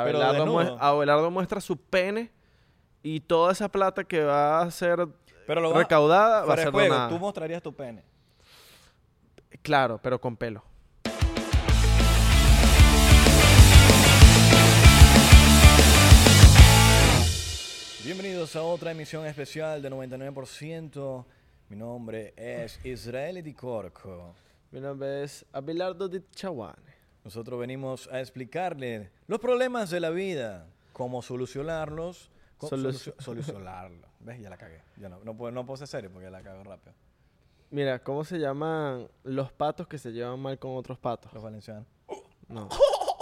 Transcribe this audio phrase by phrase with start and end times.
[0.00, 0.82] Abelardo, mue- desnudo.
[0.82, 2.30] Abelardo muestra su pene
[3.02, 5.08] y toda esa plata que va a ser
[5.46, 7.08] Pero lo recaudada va a ser juego, donada.
[7.10, 8.04] tú mostrarías tu pene.
[9.62, 10.62] Claro, pero con pelo.
[18.04, 21.24] Bienvenidos a otra emisión especial de 99%.
[21.68, 24.34] Mi nombre es Israel Di Corco.
[24.72, 26.99] Mi nombre es Abelardo de Chaguane.
[27.24, 32.30] Nosotros venimos a explicarle los problemas de la vida, cómo solucionarlos.
[32.58, 34.06] Solucio- solucio- solucionarlo.
[34.20, 34.40] ¿Ves?
[34.40, 34.82] Ya la cagué.
[34.96, 36.92] Ya no, no, puedo, no puedo ser serio porque la cago rápido.
[37.70, 41.32] Mira, ¿cómo se llaman los patos que se llevan mal con otros patos?
[41.32, 41.86] Los valencianos.
[42.48, 42.68] No.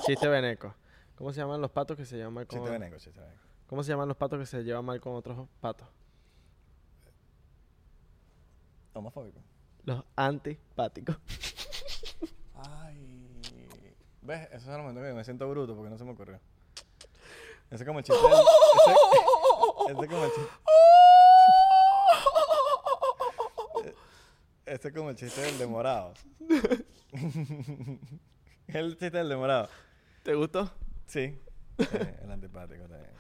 [0.07, 0.75] Chiste veneco.
[1.17, 3.41] ¿Cómo se llaman los patos que se llevan mal con Chiste veneco, chiste veneco.
[3.67, 5.87] ¿Cómo se llaman los patos que se llevan mal con otros patos?
[8.95, 9.41] Homofóbico.
[9.85, 11.17] Los antipáticos.
[14.29, 14.47] ¿Ves?
[14.53, 16.39] Eso es el momento que me siento bruto porque no se me ocurrió.
[17.71, 18.33] Ese es como el chiste del...
[18.35, 18.43] Ese,
[19.87, 20.51] ese es como el chiste...
[24.67, 26.13] Este es como el chiste del demorado.
[28.67, 29.71] el chiste del demorado.
[30.23, 30.71] ¿Te gustó?
[31.07, 31.41] Sí.
[31.79, 33.13] Eh, el antipático también.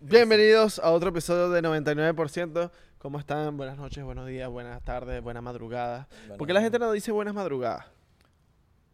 [0.00, 2.70] Bienvenidos a otro episodio de 99%.
[2.98, 3.56] ¿Cómo están?
[3.56, 6.06] Buenas noches, buenos días, buenas tardes, buenas madrugadas.
[6.10, 7.86] Buenas ¿Por qué la gente no dice buenas madrugadas?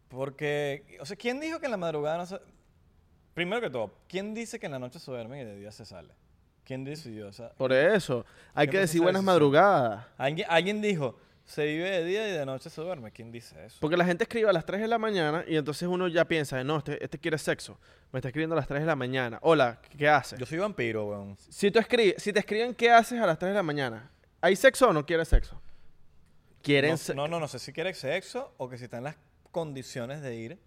[0.09, 2.39] Porque, o sea, ¿quién dijo que en la madrugada no se...
[3.33, 5.85] Primero que todo, ¿quién dice que en la noche se duerme y de día se
[5.85, 6.13] sale?
[6.65, 7.51] ¿Quién decidió esa?
[7.53, 10.05] Por eso, hay ¿Qué que decir buenas madrugadas.
[10.17, 11.15] ¿Alguien, alguien dijo,
[11.45, 13.11] se vive de día y de noche se duerme.
[13.11, 13.77] ¿Quién dice eso?
[13.79, 16.63] Porque la gente escribe a las 3 de la mañana y entonces uno ya piensa,
[16.63, 17.79] no, este, este quiere sexo.
[18.11, 19.39] Me está escribiendo a las 3 de la mañana.
[19.41, 20.37] Hola, ¿qué haces?
[20.37, 21.37] Yo soy vampiro, weón.
[21.49, 24.55] Si, tú escribes, si te escriben qué haces a las 3 de la mañana, ¿hay
[24.55, 25.59] sexo o no quieres sexo?
[26.61, 29.05] Quieren No, se- no, no, no sé si quiere sexo o que si está en
[29.05, 29.15] las
[29.51, 30.59] condiciones de ir,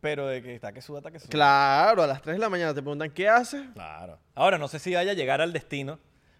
[0.00, 1.30] pero de que está que suda, está que suda.
[1.30, 3.66] Claro, a las 3 de la mañana te preguntan qué haces.
[3.74, 4.18] Claro.
[4.34, 5.98] Ahora, no sé si vaya a llegar al destino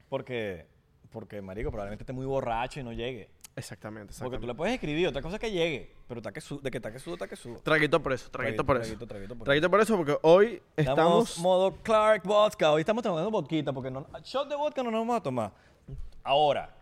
[0.09, 0.67] porque,
[1.11, 3.31] porque marico, probablemente esté muy borracho y no llegue.
[3.57, 4.47] Exactamente, Porque tú exactamente.
[4.47, 6.93] le puedes escribir, otra cosa es que llegue, pero está que su- de que está
[6.93, 7.59] que suda, está que suda.
[7.65, 8.85] Traguito por eso, traguito por eso.
[8.85, 11.39] Traguito, traguito por Traguito por eso porque hoy Estamos estamos...
[11.41, 12.71] modo Clark Vodka.
[12.71, 15.53] Hoy estamos tomando vodka porque no, shot de vodka no nos vamos a tomar.
[16.23, 16.73] Ahora,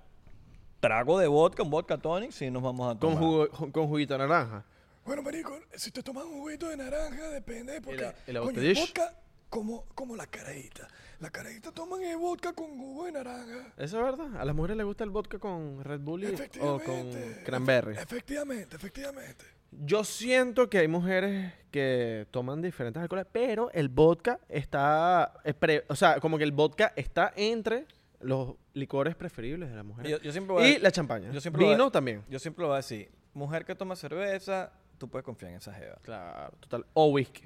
[0.80, 3.18] trago de vodka, un vodka tonic, sí nos vamos a Con, tomar.
[3.18, 4.64] jugo- ju- con juguito de naranja.
[5.04, 8.52] Bueno, marico, si te tomas un juguito de naranja, depende, porque la- y la coño,
[8.54, 8.70] botella?
[8.70, 9.14] el vodka,
[9.48, 10.88] como, como la carajita.
[11.20, 13.72] La carajita toman el vodka con jugo de naranja.
[13.78, 14.36] ¿Eso es verdad?
[14.40, 17.42] ¿A las mujeres les gusta el vodka con Red Bull y- o con Efectivamente.
[17.44, 17.94] cranberry?
[17.94, 19.44] Efe- Efectivamente, efectivamente.
[19.70, 25.32] Yo siento que hay mujeres que toman diferentes alcoholes, pero el vodka está...
[25.44, 27.86] es pre- o sea, como que el vodka está entre
[28.20, 30.06] los licores preferibles de la mujer.
[30.06, 31.30] Yo, yo siempre voy a- y la champaña.
[31.30, 32.24] yo siempre voy a- Vino también.
[32.28, 33.10] Yo siempre lo voy a decir.
[33.34, 35.96] Mujer que toma cerveza, tú puedes confiar en esa jeva.
[36.02, 36.86] Claro, total.
[36.94, 37.44] O whisky.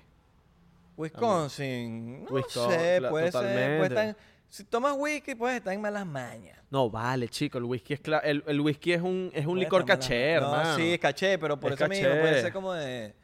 [0.97, 3.33] Wisconsin, no Wisconsin, sé, cla- puede ser.
[3.33, 3.77] totalmente.
[3.79, 4.17] Puede estar en-
[4.49, 6.59] si tomas whisky, puedes estar en malas mañas.
[6.71, 9.65] No, vale, chico, el whisky es cla- el, el whisky es un, es un Puede
[9.65, 10.43] licor estar malas caché, mañas.
[10.43, 10.71] hermano.
[10.71, 12.41] No, sí, es caché, pero por Es eso mismo puede caché.
[12.43, 13.15] ser como de.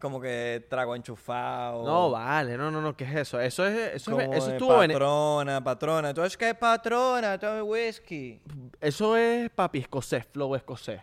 [0.00, 1.84] Como que trago enchufado.
[1.84, 3.40] No, vale, no, no, no, ¿qué es eso?
[3.40, 6.14] Eso es, eso es, eso estuvo bene- patrona, patrona.
[6.14, 7.38] ¿Tú es que patrona?
[7.38, 8.40] Tome whisky.
[8.80, 11.00] Eso es papi escocés, flow escocés.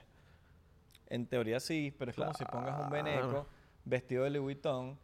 [1.07, 3.47] En teoría sí, pero es como si pongas un veneco
[3.85, 4.97] vestido de Louis Vuitton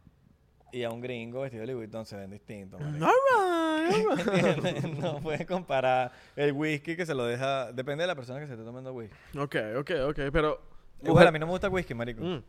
[0.72, 2.80] y a un gringo vestido de Louis Vuitton se ven distintos.
[5.00, 7.72] no puedes comparar el whisky que se lo deja.
[7.72, 9.16] Depende de la persona que se esté tomando whisky.
[9.38, 10.60] ok, ok, ok, pero...
[11.02, 12.22] Igual a mí no me gusta el whisky, marico.
[12.22, 12.42] Mm.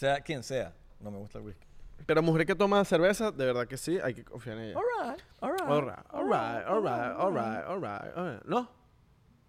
[0.00, 1.66] Sea quien sea, no me gusta el whisky.
[2.06, 4.78] Pero mujer que toma cerveza, de verdad que sí, hay que confiar en ella.
[4.78, 5.68] Alright, alright.
[5.68, 8.42] Alright, alright, alright, alright, alright, alright.
[8.46, 8.70] ¿No?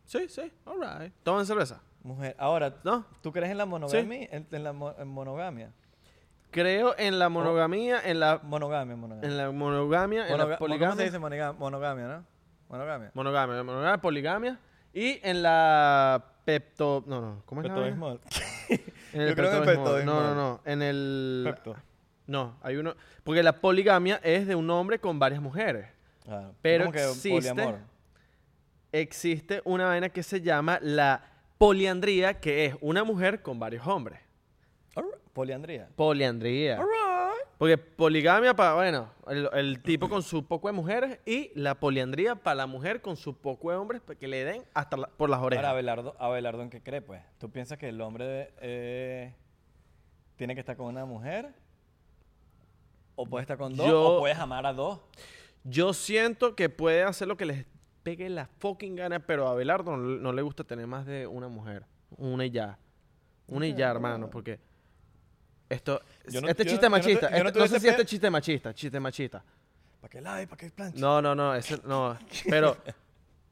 [0.03, 1.13] Sí, sí, alright.
[1.23, 1.81] ¿Toman cerveza?
[2.03, 3.05] Mujer, ahora, ¿No?
[3.21, 4.27] ¿tú crees en la monogamia?
[4.29, 5.71] En, en la mo- en monogamia.
[6.51, 9.29] Creo en la monogamía, en la, Monogamia, monogamia.
[9.29, 11.05] en la monogamia, en la ¿Cómo se poligamia.
[11.05, 12.25] dice monoga- monogamia, no?
[12.67, 13.11] Monogamia.
[13.13, 14.59] Monogamia, la monogamia, poligamia.
[14.93, 17.05] Y en la pepto...
[17.07, 17.95] No, no, ¿cómo es la vaina?
[17.95, 18.19] Pepto-Bismol.
[19.13, 20.05] En el Yo creo en el.
[20.05, 20.61] No, no, no.
[20.65, 21.43] En el...
[21.45, 21.75] Pepto.
[22.27, 22.95] No, hay uno...
[23.23, 25.87] Porque la poligamia es de un hombre con varias mujeres.
[26.23, 26.53] Claro.
[26.61, 27.79] Pero Como que existe- poliamor.
[28.91, 31.23] Existe una vaina que se llama la
[31.57, 34.19] poliandría, que es una mujer con varios hombres.
[35.33, 35.87] Poliandría.
[35.95, 36.77] Poliandría.
[36.77, 37.10] Alright.
[37.61, 42.33] Porque poligamia para, bueno, el, el tipo con su poco de mujeres y la poliandría
[42.33, 45.29] para la mujer con su poco de hombres para que le den hasta la- por
[45.29, 45.63] las orejas.
[45.63, 47.21] Ahora, Abelardo, Abelardo, ¿en qué cree, pues?
[47.37, 49.35] ¿Tú piensas que el hombre eh,
[50.37, 51.53] tiene que estar con una mujer?
[53.15, 53.85] ¿O puede estar con dos?
[53.85, 54.99] Yo- ¿O puedes amar a dos?
[55.63, 57.67] Yo siento que puede hacer lo que les
[58.01, 61.47] pegue la fucking gana, pero a Abelardo no, no le gusta tener más de una
[61.47, 61.85] mujer.
[62.17, 62.79] Una y ya.
[63.45, 64.59] Una y ya, hermano, porque
[65.71, 67.29] Esto, Yo no- este yo chiste no- machista.
[67.35, 68.73] yo no este- no, sé tuviese si este chiste machista.
[68.73, 69.43] Chiste machista.
[70.01, 70.47] ¿Para qué live?
[70.47, 70.99] ¿Para qué plancha?
[70.99, 71.55] No, no, no.
[71.55, 72.17] Ese, no.
[72.49, 72.77] Pero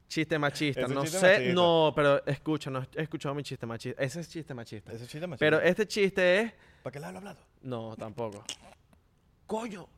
[0.08, 0.82] chiste machista.
[0.82, 1.32] Ese no chiste sé.
[1.32, 1.54] machista.
[1.54, 4.02] No, pero escucha, no he escuchado mi chiste machista.
[4.02, 4.92] Ese es chiste machista.
[4.92, 5.44] Ese chiste machista.
[5.46, 6.52] Pero este chiste es.
[6.82, 7.38] ¿Para qué live lo hablado?
[7.62, 8.44] No, tampoco.
[9.46, 9.88] Coño.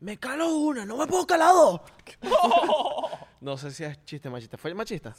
[0.00, 1.80] Me calo una, no me puedo calar dos.
[3.40, 4.56] no sé si es chiste machista.
[4.56, 5.14] ¿Fue machista?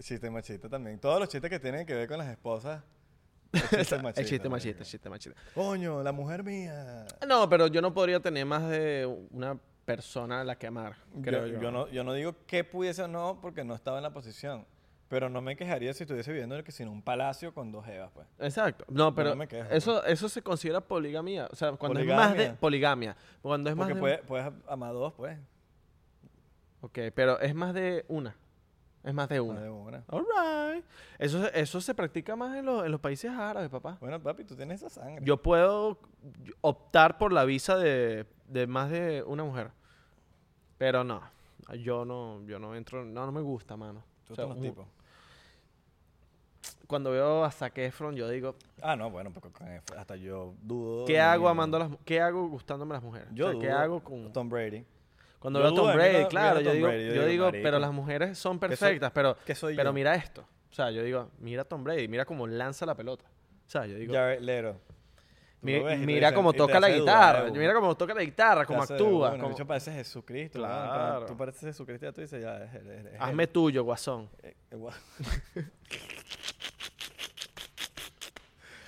[0.00, 0.98] Chiste machista también.
[0.98, 2.82] Todos los chistes que tienen que ver con las esposas.
[3.52, 4.48] Es chiste machista.
[4.48, 4.78] Marico.
[4.78, 5.40] machista, machista.
[5.54, 7.06] Coño, la mujer mía.
[7.26, 11.46] No, pero yo no podría tener más de una persona a la que amar, creo
[11.46, 11.60] yo, yo.
[11.60, 14.64] yo no, yo no digo que pudiese o no porque no estaba en la posición.
[15.08, 18.10] Pero no me quejaría si estuviese viviendo en que sin un palacio con dos jevas,
[18.14, 18.26] pues.
[18.38, 18.86] Exacto.
[18.88, 21.48] No, pero me quejo, eso, eso se considera poligamia.
[21.52, 22.56] O sea, cuando es más de Poligamia.
[22.58, 23.16] poligamia.
[23.42, 25.38] Cuando es más Porque de puedes, puedes amar dos, pues.
[26.80, 28.34] Ok, pero es más de una.
[29.04, 29.60] Es más de Más una.
[29.60, 30.04] de una.
[30.08, 30.84] Alright.
[31.18, 33.96] Eso, se- eso se practica más en, los- en los países árabes, papá.
[34.00, 35.24] Bueno, papi, tú tienes esa sangre.
[35.24, 35.98] Yo puedo
[36.60, 39.70] optar por la visa de, de más de una mujer.
[40.78, 41.20] Pero no.
[41.80, 43.04] Yo no, yo no entro.
[43.04, 44.04] No, no me gusta, mano.
[44.26, 44.86] Tú O sea, estás un- tipo.
[46.86, 51.06] Cuando veo a Zac Efron, yo digo, Ah, no, bueno, porque hasta yo dudo.
[51.06, 53.28] ¿qué hago amando las ¿Qué hago gustándome las mujeres?
[53.32, 53.78] Yo O sea, ¿Qué dudo.
[53.78, 54.84] hago con Tom Brady.
[55.42, 57.44] Cuando Yo veo a Tom Brady, no, claro, yo Tom digo, Brady, yo yo digo,
[57.46, 59.92] marico, pero las mujeres son ¿qué soy- perfectas, pero, soy pero yo?
[59.92, 60.42] mira esto.
[60.70, 63.24] O sea, yo digo, mira a Tom Brady, mira cómo lanza la pelota.
[63.66, 64.80] O sea, yo digo, Jared Leto.
[65.62, 69.28] Mi- y mira cómo y toca la guitarra, mira cómo toca la guitarra, cómo actúa.
[69.30, 69.36] uno.
[69.38, 70.58] cómo- De hecho, pareces Jesucristo.
[70.58, 70.64] ¿no?
[70.64, 70.90] Claro.
[71.10, 74.28] Cuando Tú pareces Jesucristo, ya tú dices, ya, es, es- Hazme tuyo, guasón.
[74.42, 74.94] Eh, guau.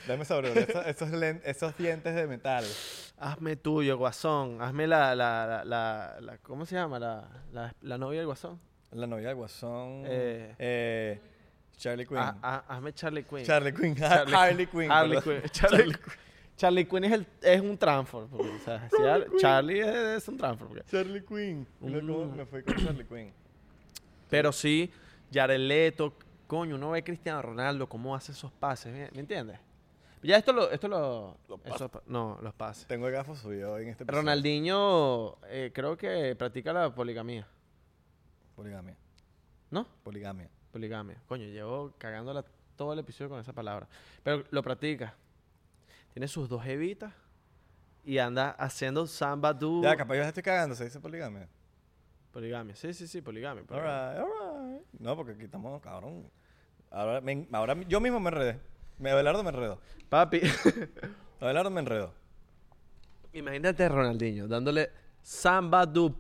[0.07, 1.13] Dame sobre esos, esos,
[1.45, 2.65] esos dientes de metal.
[3.25, 4.61] Hazme tuyo, guasón.
[4.61, 6.99] Hazme la, la, la, la, la- ¿cómo se llama?
[6.99, 7.27] La,
[7.81, 8.61] la, novia del guasón.
[8.93, 10.03] La novia del guasón.
[10.07, 10.55] Eh.
[10.59, 11.21] eh,
[11.77, 12.19] Charlie Quinn.
[12.19, 13.45] Ah, ah, hazme Charlie Quinn.
[13.45, 13.95] Charlie Quinn.
[13.97, 14.91] Charlie- Harley Quinn.
[14.91, 15.21] Harley.
[15.23, 15.43] Quinn.
[15.53, 15.97] Charlie,
[16.57, 18.29] Charlie Quinn es, el, es un transform.
[18.29, 19.87] porque, o sea, si al- Charlie es,
[20.23, 20.69] es un transform.
[20.75, 21.67] porque- Charlie Quinn.
[21.81, 22.37] Mm.
[22.37, 23.33] Me fui con Charlie Quinn.
[24.29, 24.91] Pero sí,
[25.33, 26.13] Jared Leto,
[26.47, 29.59] coño, uno ve a Cristiano Ronaldo cómo hace esos pases, ¿me, me entiendes?
[30.25, 32.87] Ya esto lo, esto lo, eso pa- no, los pases.
[32.87, 34.23] Tengo el gafo subido en este episodio.
[34.23, 37.47] Ronaldinho eh, creo que practica la poligamía,
[38.57, 38.97] Poligamia.
[39.71, 39.87] ¿no?
[40.03, 40.49] Poligamia.
[40.73, 41.21] Poligamia.
[41.27, 42.45] Coño, llevo cagándola
[42.77, 43.87] todo el episodio con esa palabra.
[44.23, 45.15] Pero lo practica.
[46.13, 47.13] Tiene sus dos evitas
[48.05, 51.49] y anda haciendo samba do Ya, capaz yo la estoy cagando, se dice poligamia.
[52.33, 52.75] poligamia.
[52.77, 53.63] Sí, sí, sí, poligamia.
[53.65, 54.21] poligamia.
[54.23, 54.83] Alright.
[54.99, 56.31] No, porque aquí estamos, cabrón.
[56.91, 58.61] Ahora, me- ahora yo mismo me enredé.
[58.99, 59.81] Me, Abelardo me enredó.
[60.09, 60.41] Papi,
[61.41, 62.13] Abelardo me enredó.
[63.33, 64.91] imagínate a Ronaldinho dándole
[65.23, 66.15] samba do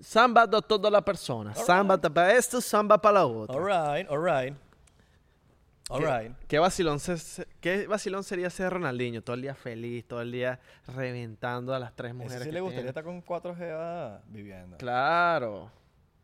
[0.00, 1.54] samba do toda la persona.
[1.54, 3.56] Samba para esto, samba para la otra.
[3.56, 4.54] Alright, alright.
[5.86, 6.32] ¿Qué- Alright.
[6.48, 9.22] ¿Qué, vacilón se- se- ¿Qué vacilón sería ser Ronaldinho?
[9.22, 12.42] Todo el día feliz, todo el día reventando a las tres Ese mujeres.
[12.42, 12.88] sí que le gustaría tiene.
[12.88, 14.78] estar con cuatro jevas viviendo.
[14.78, 15.70] Claro,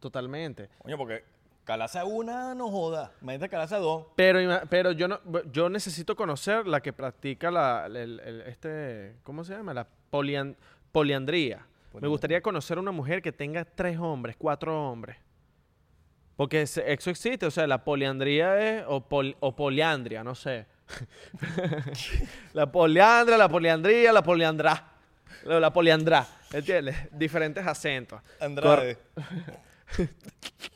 [0.01, 0.71] totalmente.
[0.79, 1.25] Coño, porque
[1.71, 3.13] calaza una no joda.
[3.23, 4.07] Imagínate calaza dos.
[4.17, 5.21] Pero, ima- pero yo no,
[5.53, 9.73] yo necesito conocer la que practica la, el- el- este, ¿cómo se llama?
[9.73, 10.57] La polian-
[10.91, 11.65] poliandría.
[12.01, 15.17] Me gustaría conocer una mujer que tenga tres hombres, cuatro hombres.
[16.37, 20.67] Porque eso existe, o sea, la poliandría es, o, pol- o poliandria, no sé.
[22.53, 24.87] la poliandria, la poliandría, la poliandrá.
[25.45, 26.97] La, la poliandrá, ¿entiendes?
[27.13, 28.21] Diferentes acentos.
[28.41, 28.99] Andrade.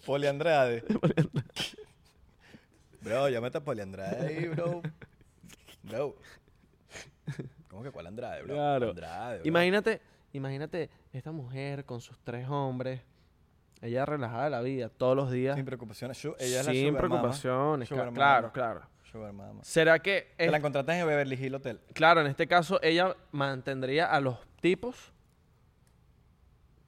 [0.07, 0.85] Poliandrade.
[3.01, 4.83] bro, llámate a Poliandrade ahí, bro.
[5.83, 6.17] Bro.
[7.69, 8.55] ¿Cómo que cuál Andrade, bro?
[8.55, 8.91] Claro.
[8.91, 9.49] Andrade, bro.
[9.49, 10.01] Imagínate,
[10.33, 13.01] imagínate esta mujer con sus tres hombres,
[13.83, 16.23] ella relajada de la vida todos los días, Sin preocupaciones.
[16.25, 17.91] Ella es la sin preocupaciones.
[17.91, 18.13] Mama.
[18.13, 18.83] claro, claro.
[19.15, 19.61] Mama.
[19.63, 21.81] ¿Será que, Te la encontraste en Beverly Hills Hotel.
[21.93, 25.13] claro, en este caso ella mantendría a los tipos?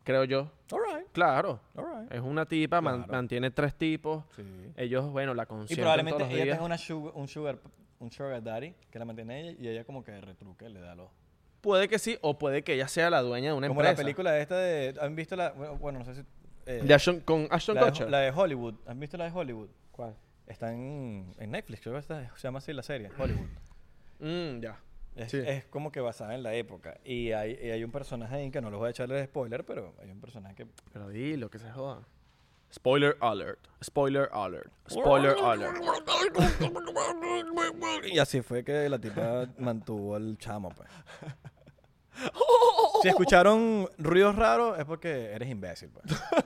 [0.07, 0.51] Creo yo.
[0.73, 1.61] Alright, Claro.
[1.77, 2.13] alright.
[2.13, 4.25] Es una tipa, man- mantiene tres tipos.
[4.37, 4.43] Sí.
[4.77, 7.59] Ellos, bueno, la Y consienten probablemente todos los ella tenga una sugar, un, sugar,
[7.99, 11.11] un sugar daddy que la mantiene ella y ella como que retruque, le da los...
[11.61, 13.95] Puede que sí, o puede que ella sea la dueña de una Como empresa.
[14.01, 14.95] la película esta de...
[15.01, 15.51] ¿Han visto la...?
[15.51, 16.21] Bueno, bueno, no sé si...
[16.67, 18.75] eh, De Ashton- con Ashton la, de, la de Hollywood.
[18.87, 19.69] ¿Han visto la de Hollywood?
[19.91, 20.15] ¿Cuál?
[20.47, 23.49] Está en, en Netflix, creo que está- se llama así la serie, Hollywood.
[24.21, 24.79] Mm, ya.
[25.17, 25.39] Es, Sí.
[25.39, 26.99] es como que basada en la época.
[27.05, 29.95] Y hay, y hay un personaje ahí que no les voy a echarle spoiler, pero
[30.03, 30.67] hay un personaje que...
[30.93, 32.03] Pero dilo, que se joda.
[32.73, 33.59] Spoiler alert.
[33.83, 34.71] Spoiler alert.
[34.91, 35.77] Spoiler alert.
[38.13, 40.89] Y así fue que la tipa mantuvo al chamo, pues.
[43.03, 46.05] Si escucharon ruidos raros es porque eres imbécil, pues.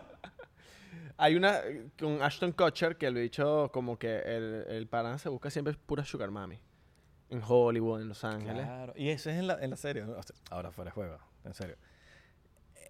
[1.16, 5.28] Hay una eh, con Ashton Kutcher que lo he dicho como que el, el se
[5.28, 6.58] busca siempre pura sugar mami.
[7.30, 8.64] En Hollywood, en Los Ángeles.
[8.64, 8.92] Claro.
[8.96, 10.04] Y eso es en la, en la serie.
[10.04, 10.12] ¿no?
[10.12, 11.76] O sea, ahora fuera de juego, en serio.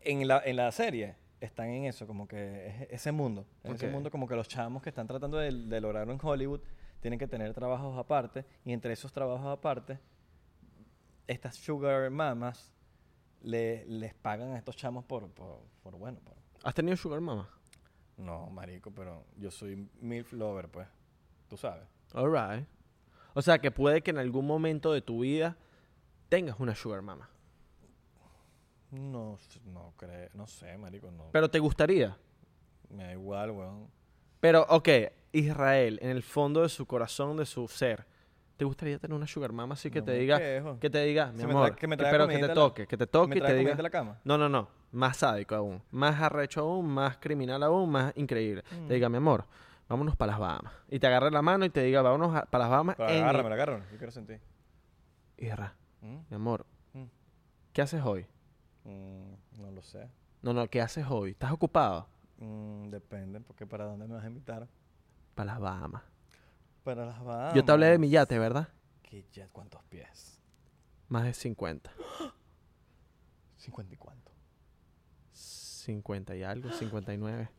[0.02, 3.46] En la, en la serie están en eso, como que es ese mundo.
[3.64, 3.92] En ese Ok.
[3.92, 6.60] mundo como que los chamos que están tratando de, de lograrlo en Hollywood
[7.00, 8.44] tienen que tener trabajos aparte.
[8.64, 9.98] Y entre esos trabajos aparte,
[11.26, 12.72] estas sugar mamas
[13.42, 16.34] le- les pagan a estos chamos por, por, por bueno, por...
[16.64, 17.48] ¿Has tenido Sugar Mama?
[18.18, 20.86] No, marico, pero yo soy milf lover, pues.
[21.48, 21.84] Tú sabes.
[22.12, 22.66] Alright.
[23.34, 25.56] O sea que puede que en algún momento de tu vida
[26.28, 27.28] tengas una Sugar Mama.
[28.90, 31.26] No, no creo, no sé, marico, no.
[31.32, 32.16] Pero te gustaría.
[32.88, 33.88] Me da igual, weón.
[34.40, 34.88] Pero, ok,
[35.32, 38.04] Israel, en el fondo de su corazón, de su ser,
[38.56, 40.78] ¿te gustaría tener una Sugar Mama así que No te me diga, quejo.
[40.80, 42.54] que te diga, mi Se me amor, que me que- traiga pero que te la-
[42.54, 44.18] toque, que te toque ¿Me y te diga, la cama?
[44.24, 48.64] no, no, no, más sádico aún, más arrecho aún, más criminal aún, más increíble.
[48.72, 48.88] Mm.
[48.88, 49.44] Te diga, mi amor,
[49.90, 50.72] vámonos para las Bahamas.
[50.88, 52.96] Y te agarre la mano y te diga, vámonos para las Bahamas.
[52.96, 53.84] Pero en- agárrame, agárrame.
[53.90, 54.40] Yo quiero sentir.
[55.36, 56.16] Isra, ¿Mm?
[56.30, 57.04] mi amor, Mm.
[57.72, 58.26] ¿qué haces hoy?
[58.84, 60.08] Mm, no lo sé.
[60.42, 61.32] No, no, ¿qué haces hoy?
[61.32, 62.08] ¿Estás ocupado?
[62.38, 64.68] Mm, depende, porque ¿para dónde me vas a invitar?
[65.34, 66.02] Para las Bahamas.
[66.84, 67.54] Para las Bahamas.
[67.54, 68.68] Yo te hablé de mi yate, ¿verdad?
[69.02, 69.50] ¿Qué jet?
[69.52, 70.40] ¿Cuántos pies?
[71.08, 71.90] Más de 50.
[73.58, 74.30] ¿50 y cuánto?
[75.32, 77.50] 50 y algo, 59.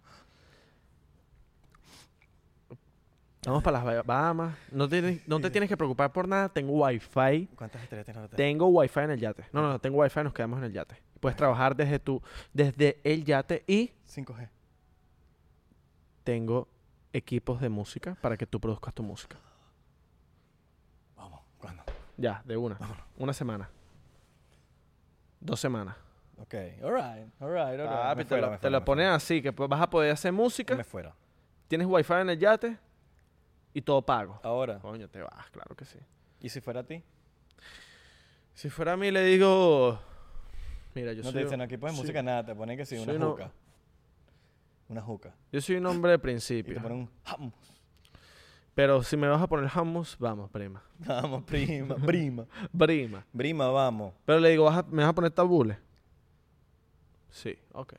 [3.45, 4.55] Vamos para las Ba- Bahamas.
[4.71, 6.47] No, tienes- no te tienes que preocupar por nada.
[6.49, 7.47] Tengo wifi.
[7.55, 8.37] ¿Cuántas estrellas tiene el hotel?
[8.37, 9.45] Tengo wifi en el yate.
[9.51, 9.79] No, no, no.
[9.79, 10.21] Tengo wifi.
[10.23, 10.95] Nos quedamos en el yate.
[11.19, 12.21] Puedes trabajar desde tu,
[12.53, 14.47] desde el yate y 5G.
[16.23, 16.67] tengo
[17.13, 19.37] equipos de música para que tú produzcas tu música.
[21.17, 21.83] Vamos, ¿cuándo?
[22.17, 22.77] Ya, de una.
[23.17, 23.69] Una semana.
[25.39, 25.95] Dos semanas.
[26.37, 27.89] Ok, alright, alright, alright.
[27.89, 30.31] Papi, te fuera, lo, te fuera, lo pones así, que pues vas a poder hacer
[30.31, 30.75] música.
[30.75, 31.13] Me fuera.
[31.67, 32.77] Tienes wifi en el yate
[33.73, 34.39] y todo pago.
[34.43, 35.99] Ahora, Coño, te vas, claro que sí.
[36.41, 37.03] ¿y si fuera a ti?
[38.53, 39.99] Si fuera a mí, le digo.
[40.93, 41.33] Mira, yo no soy.
[41.33, 42.01] te dicen equipos de sí.
[42.01, 43.31] música nada, te ponen que sí, una no.
[43.31, 43.51] juca.
[44.89, 45.33] Una juca.
[45.51, 46.81] Yo soy un hombre de Y te principio.
[46.81, 47.53] ponen un hummus.
[48.75, 50.81] Pero si me vas a poner hummus, vamos, prima.
[50.99, 52.45] Vamos, prima, prima.
[52.77, 53.25] Prima.
[53.35, 54.13] Prima, vamos.
[54.25, 55.77] Pero le digo, ¿vas a- ¿me vas a poner tabules?
[57.29, 57.93] Sí, ok.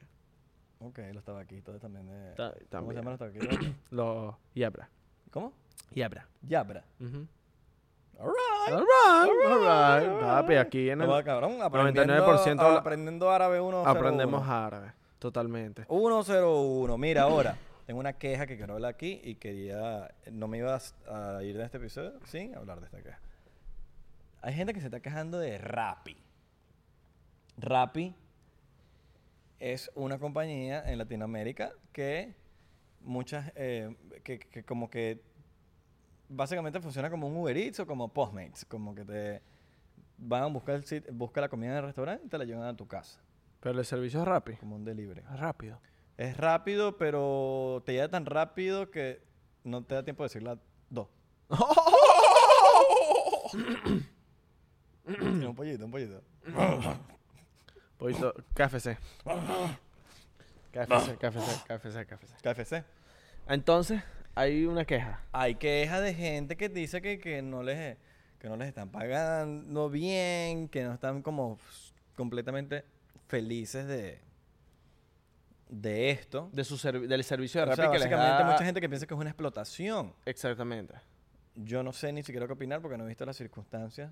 [0.80, 2.32] Ok, los tabaquitos también de...
[2.34, 3.58] Ta- ¿Cómo se llaman los tabaquitos?
[3.90, 4.88] Los Yabra.
[5.30, 5.52] ¿Cómo?
[5.94, 6.28] Yabra.
[6.42, 6.84] Yabra.
[7.00, 7.26] Ujú.
[8.18, 8.72] Alright.
[8.72, 10.20] Alright, alright.
[10.20, 11.08] Papi, aquí en el.
[11.08, 13.86] No, cabrón, 99% aprendiendo, aprendiendo árabe 101.
[13.88, 14.92] Aprendemos árabe.
[15.18, 15.84] Totalmente.
[15.86, 16.98] 101.
[16.98, 17.56] Mira, ahora,
[17.86, 20.14] tengo una queja que quiero hablar aquí y quería...
[20.30, 23.20] No me ibas a ir de este episodio sin hablar de esta queja.
[24.40, 26.16] Hay gente que se está quejando de Rappi.
[27.58, 28.14] Rappi
[29.58, 32.34] es una compañía en Latinoamérica que
[33.00, 33.52] muchas...
[33.56, 33.94] eh,
[34.24, 35.22] que, que como que
[36.34, 38.64] básicamente funciona como un Uber Eats o como Postmates.
[38.66, 39.42] Como que te
[40.18, 42.66] van a buscar, el sit- busca la comida en el restaurante y te la llevan
[42.66, 43.20] a tu casa.
[43.60, 44.58] Pero el servicio es rápido.
[44.58, 45.20] Como un delivery.
[45.32, 45.80] Es rápido.
[46.16, 49.22] Es rápido, pero te llega tan rápido que
[49.64, 50.58] no te da tiempo de decir las
[50.90, 51.08] dos.
[55.04, 56.22] Un pollito, un pollito.
[57.98, 58.32] Poquito.
[58.54, 58.96] KFC.
[60.72, 62.36] KFC, KFC, KFC, KFC.
[62.42, 62.84] KFC.
[63.48, 64.02] Entonces,
[64.34, 65.20] hay una queja.
[65.32, 67.96] Hay queja de gente que dice que, que no les
[68.38, 71.58] que no les están pagando bien, que no están como
[72.16, 72.84] completamente
[73.28, 74.18] felices de
[75.68, 76.50] de esto.
[76.52, 78.80] De su servi- del servicio de O Rappi sea, que les básicamente da- mucha gente
[78.80, 80.12] que piensa que es una explotación.
[80.26, 80.94] Exactamente.
[81.54, 84.10] Yo no sé ni siquiera qué opinar porque no he visto las circunstancias,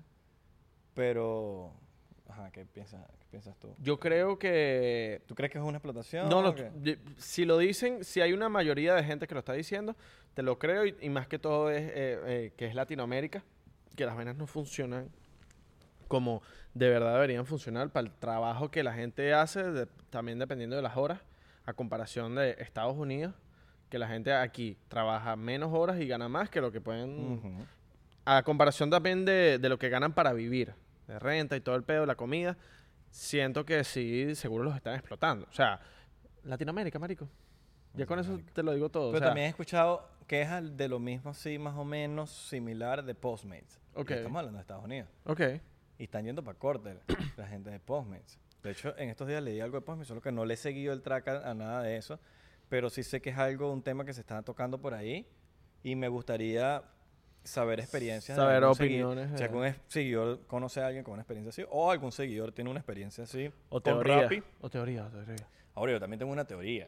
[0.93, 1.73] pero
[2.31, 3.75] ajá, ¿qué piensas, qué piensas tú?
[3.79, 5.21] Yo creo que...
[5.27, 6.29] ¿Tú crees que es una explotación?
[6.29, 6.53] No, no,
[7.17, 9.95] si lo dicen, si hay una mayoría de gente que lo está diciendo,
[10.33, 13.43] te lo creo y, y más que todo es eh, eh, que es Latinoamérica,
[13.95, 15.09] que las venas no funcionan
[16.07, 16.41] como
[16.73, 20.81] de verdad deberían funcionar para el trabajo que la gente hace, de- también dependiendo de
[20.81, 21.19] las horas,
[21.65, 23.33] a comparación de Estados Unidos,
[23.89, 27.65] que la gente aquí trabaja menos horas y gana más que lo que pueden
[28.25, 30.73] a comparación también de, de lo que ganan para vivir,
[31.13, 32.57] de renta y todo el pedo, la comida,
[33.09, 35.47] siento que sí, seguro los están explotando.
[35.49, 35.79] O sea,
[36.43, 37.27] Latinoamérica, marico.
[37.93, 39.09] Ya con eso te lo digo todo.
[39.09, 43.03] o Pero sea, también he escuchado quejas de lo mismo, sí, más o menos similar
[43.03, 43.79] de Postmates.
[43.95, 44.11] Y Ok.
[44.11, 45.09] Estamos hablando de Estados Unidos.
[45.25, 45.41] Ok.
[45.97, 46.97] Y están yendo para corte
[47.37, 48.39] la gente de Postmates.
[48.63, 50.93] De hecho, en estos días leí algo de Postmates, solo que no le he seguido
[50.93, 52.19] el track a, a nada de eso.
[52.69, 55.27] Pero sí sé que es algo, un tema que se está tocando por ahí.
[55.83, 56.83] Y me gustaría
[57.43, 58.35] saber experiencias.
[58.35, 59.45] Saber opiniones, Si eh.
[59.45, 61.65] algún es- seguidor conoce a alguien con una experiencia así.
[61.71, 63.51] O algún seguidor tiene una experiencia así.
[63.69, 64.21] O con teoría.
[64.23, 64.43] Rappi.
[64.61, 65.47] O teoría, o teoría.
[65.75, 66.87] Ahora, yo también tengo una teoría.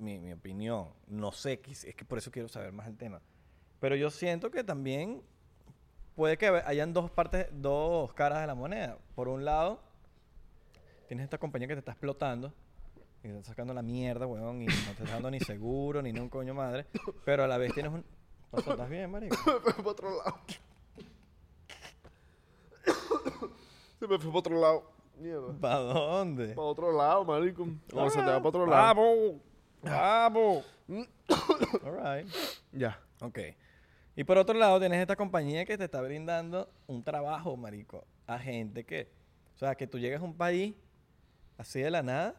[0.00, 3.20] mi, mi opinión, no sé, es que por eso quiero saber más el tema.
[3.80, 5.22] Pero yo siento que también
[6.14, 8.98] puede que hayan dos partes, dos caras de la moneda.
[9.14, 9.80] Por un lado,
[11.08, 12.52] tienes esta compañía que te está explotando
[13.22, 16.12] y te está sacando la mierda, weón, y no te está dando ni seguro, ni
[16.12, 16.86] ni un coño madre.
[17.24, 18.04] Pero a la vez tienes un...
[18.50, 19.36] Pasó, ¿Estás bien, marico?
[19.46, 20.40] me fue para otro lado.
[23.98, 24.92] Se me fue para otro lado.
[25.18, 25.52] Mierda.
[25.60, 26.48] ¿Para dónde?
[26.48, 27.68] Para otro lado, marico.
[27.92, 28.82] O se te va para otro lado.
[28.82, 29.49] ¡Vamos!
[29.82, 30.64] ¡Vamos!
[30.88, 32.28] All right.
[32.72, 33.00] Ya.
[33.20, 33.38] Ok.
[34.16, 38.38] Y por otro lado, tienes esta compañía que te está brindando un trabajo, marico, a
[38.38, 39.08] gente que,
[39.54, 40.74] o sea, que tú llegas a un país
[41.56, 42.34] así de la nada,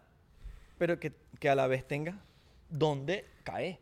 [0.77, 2.15] pero que, que a la vez tengas
[2.69, 3.79] dónde caer.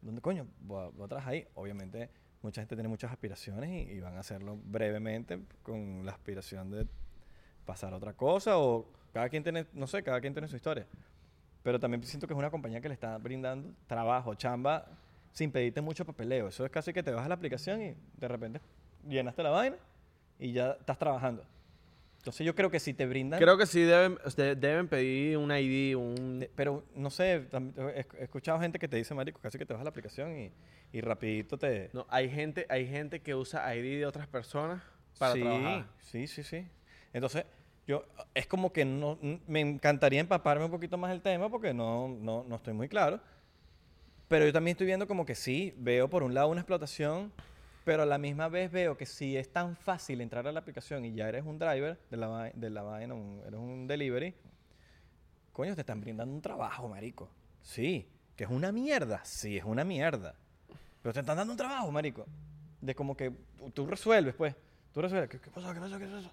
[0.00, 0.46] ¿Dónde coño?
[0.60, 1.46] Voy a, voy a trabajar ahí.
[1.54, 2.10] Obviamente,
[2.42, 6.86] mucha gente tiene muchas aspiraciones y, y van a hacerlo brevemente con la aspiración de
[7.64, 10.86] pasar a otra cosa o cada quien tiene, no sé, cada quien tiene su historia.
[11.62, 14.86] Pero también siento que es una compañía que le está brindando trabajo, chamba,
[15.32, 16.48] sin pedirte mucho papeleo.
[16.48, 18.60] Eso es casi que te vas a la aplicación y de repente
[19.08, 19.76] llenaste la vaina
[20.38, 21.44] y ya estás trabajando.
[22.18, 23.40] Entonces yo creo que si te brindan...
[23.40, 26.46] Creo que sí deben, de- deben pedir un ID, un...
[26.54, 27.48] pero no sé,
[27.96, 30.52] he escuchado gente que te dice, marico, casi que te vas a la aplicación y,
[30.92, 31.90] y rapidito te...
[31.92, 34.80] No, hay gente, hay gente que usa ID de otras personas
[35.18, 35.86] para sí, trabajar.
[35.98, 36.68] Sí, sí, sí.
[37.12, 37.44] Entonces,
[38.34, 42.44] es como que no, me encantaría empaparme un poquito más el tema porque no, no,
[42.48, 43.20] no estoy muy claro.
[44.28, 47.32] Pero yo también estoy viendo como que sí, veo por un lado una explotación,
[47.84, 51.04] pero a la misma vez veo que si es tan fácil entrar a la aplicación
[51.04, 54.34] y ya eres un driver de la, de la vaina, un- eres un delivery,
[55.52, 57.28] coño, te están brindando un trabajo, marico.
[57.60, 59.20] Sí, que es una mierda.
[59.24, 60.34] Sí, es una mierda.
[61.02, 62.26] Pero te están dando un trabajo, marico.
[62.80, 64.54] De como que tú- tú resuelves, pues.
[64.94, 65.28] Tú resuelves.
[65.30, 65.74] ¿Qué, qué pasó?
[65.74, 65.98] ¿Qué pasó?
[65.98, 66.30] ¿Qué pasó?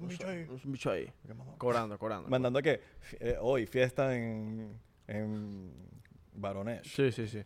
[0.00, 0.46] Un bicho ahí.
[0.64, 1.12] Un bicho ahí.
[1.58, 2.28] Cobrando, cobrando.
[2.28, 2.80] Mandando que
[3.20, 5.72] eh, hoy fiesta en, en
[6.34, 6.82] Barones.
[6.84, 7.42] Sí, sí, sí.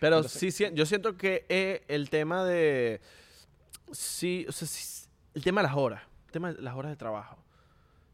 [0.00, 3.00] Pero Entonces- sí, yo siento que eh, el tema de...
[3.92, 6.02] Sí, o sea, sí, el tema de las horas.
[6.26, 7.36] El tema de las horas de trabajo.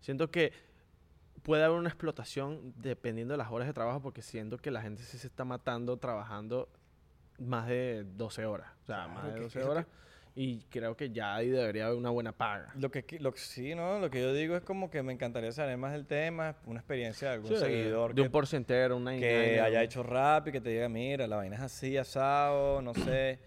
[0.00, 0.52] Siento que
[1.42, 5.02] puede haber una explotación dependiendo de las horas de trabajo porque siento que la gente
[5.02, 6.68] sí se está matando trabajando
[7.38, 8.70] más de 12 horas.
[8.82, 9.86] O sea, Claro, más de que- 12 que lo horas.
[10.34, 12.72] Y creo que ya ahí debería haber una buena paga.
[12.76, 13.98] Lo que, lo que sí, ¿no?
[13.98, 17.28] Lo que yo digo es como que me encantaría saber más del tema, una experiencia
[17.28, 20.60] de algún Sí, seguidor de que, un porcentero, una que haya hecho rap y que
[20.60, 23.40] te diga, mira, la vaina es así, asado, no sé.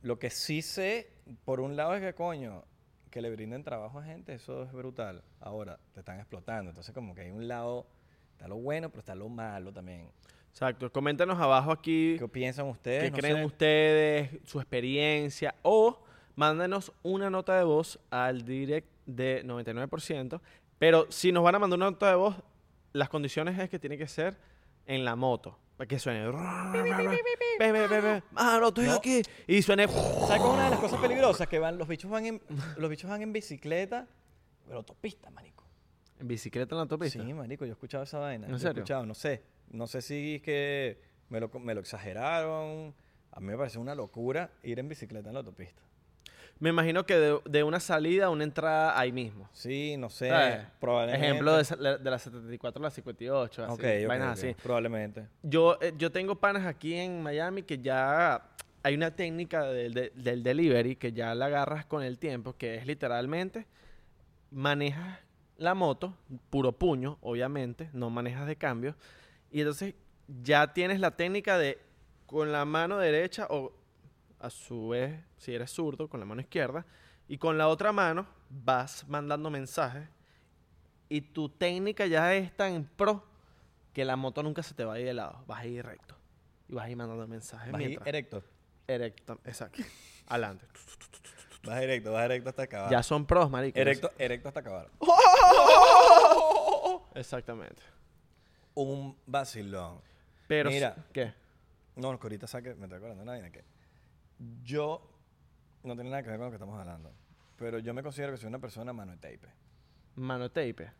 [0.00, 1.12] Lo que sí sé,
[1.44, 2.64] por un lado, es que, coño,
[3.10, 5.22] que le brinden trabajo a gente, eso es brutal.
[5.38, 6.70] Ahora, te están explotando.
[6.70, 7.86] Entonces, como que hay un lado,
[8.32, 10.10] está lo bueno, pero está lo malo también.
[10.52, 10.92] Exacto.
[10.92, 13.04] Coméntenos abajo aquí ¿Qué piensan ustedes?
[13.04, 13.44] qué No creen sé.
[13.46, 15.98] ustedes, su experiencia o
[16.36, 20.40] mándenos una nota de voz al direct de 99%.
[20.78, 22.36] Pero si nos van a mandar una nota de voz,
[22.92, 24.36] las condiciones es que tiene que ser
[24.86, 25.58] en la moto.
[25.76, 26.26] Para que suene.
[26.28, 28.22] Ve.
[28.32, 28.94] Mano, estoy No.
[28.94, 29.22] aquí.
[29.46, 29.88] Y suene.
[29.88, 31.48] ¿Sabes una de las cosas peligrosas?
[31.48, 32.42] Que van, los bichos van en,
[32.76, 34.06] los bichos van en bicicleta,
[34.66, 35.64] pero autopista, marico.
[36.20, 37.22] En bicicleta en la autopista.
[37.24, 38.46] Sí, marico, yo he escuchado esa vaina.
[38.48, 39.42] ¿En Yo he escuchado, no sé.
[39.72, 42.94] No sé si es que me lo, me lo exageraron.
[43.32, 45.82] A mí me parece una locura ir en bicicleta en la autopista.
[46.58, 49.48] Me imagino que de, de una salida a una entrada ahí mismo.
[49.52, 50.28] Sí, no sé.
[50.28, 50.60] ¿Sabes?
[50.80, 51.26] Probablemente.
[51.26, 53.64] Ejemplo de, de la 74 a la 58.
[53.64, 54.54] Así, vainas así.
[54.62, 55.26] Probablemente.
[55.42, 58.48] Yo, eh, yo tengo panas aquí en Miami que ya
[58.84, 62.76] hay una técnica del, de- del delivery que ya la agarras con el tiempo, que
[62.76, 63.66] es literalmente
[64.50, 65.18] manejas
[65.56, 66.14] la moto,
[66.50, 68.94] puro puño, obviamente, no manejas de cambio,
[69.52, 69.94] y entonces
[70.42, 71.78] ya tienes la técnica de
[72.26, 73.72] con la mano derecha o
[74.40, 76.84] a su vez, si eres zurdo, con la mano izquierda,
[77.28, 80.08] y con la otra mano vas mandando mensajes
[81.08, 83.24] y tu técnica ya es tan pro
[83.92, 85.44] que la moto nunca se te va a ir de lado.
[85.46, 86.16] Vas a ir recto.
[86.68, 87.70] Y vas a ir mandando mensajes.
[87.70, 88.42] Vas mientras- erecto.
[88.88, 89.82] Erecto, exacto.
[90.26, 90.66] Adelante.
[91.64, 92.90] Vas directo, vas directo hasta acabar.
[92.90, 93.78] Ya son pros, marico.
[93.78, 94.88] Erecto, erecto hasta acabar.
[97.14, 97.82] Exactamente.
[98.74, 100.00] Un vacilón.
[100.46, 100.96] Pero, Mira.
[101.12, 101.32] ¿qué?
[101.96, 103.64] No, que ahorita saque, me estoy acordando de vaina que
[104.62, 105.08] yo
[105.84, 107.12] no tiene nada que ver con lo que estamos hablando,
[107.56, 109.52] pero yo me considero que soy una persona mano de tape.
[110.14, 110.90] Mano tape.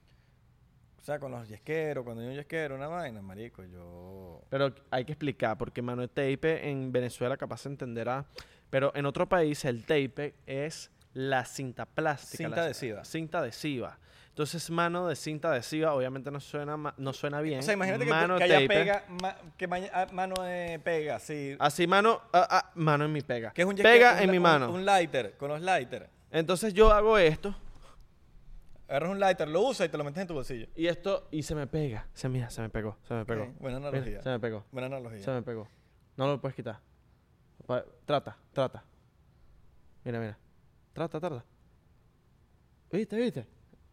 [1.01, 4.45] O sea, con los yesqueros, cuando hay un yesquero, una vaina, marico, yo...
[4.51, 8.25] Pero hay que explicar, porque mano de tape en Venezuela capaz se entenderá.
[8.71, 12.45] Pero en otro país el tape es la cinta plástica.
[12.45, 13.05] Cinta la- adhesiva.
[13.05, 13.99] Cinta adhesiva.
[14.33, 17.59] Entonces, mano de cinta adhesiva, obviamente no suena, no suena bien.
[17.59, 21.19] O sea, imagínate que, mano que haya pega, ma- que ma- ah, mano de pega,
[21.19, 21.55] sí.
[21.59, 23.53] Así, mano, ah, ah, mano en mi pega.
[23.53, 24.71] Que es un pega en un- mi mano.
[24.73, 26.07] Un, lighter, con los lighters.
[26.31, 27.55] Entonces yo hago esto
[28.89, 30.67] Agarras un lighter, lo usas y te lo metes en tu bolsillo.
[30.77, 32.07] y esto y se me pega.
[32.15, 33.47] Se mira, se me pegó, se me pegó.
[33.59, 34.23] Buena Mira, analogía.
[34.23, 34.65] se me pegó.
[34.73, 35.23] Buena analogía.
[35.23, 35.69] Se me pegó.
[36.17, 36.79] No lo puedes quitar.
[38.07, 38.83] Trata, trata.
[40.05, 40.39] Mira, mira.
[40.93, 41.45] Trata, trata.
[42.91, 43.47] ¿Viste, viste?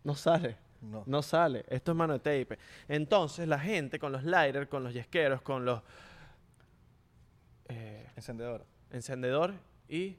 [0.03, 0.57] No sale.
[0.81, 1.03] No.
[1.05, 1.65] No sale.
[1.67, 2.57] Esto es mano de tape.
[2.87, 5.81] Entonces, la gente con los lighters, con los yesqueros, con los
[7.67, 8.65] eh, Encendedor.
[8.91, 9.53] encendedor
[9.87, 10.15] y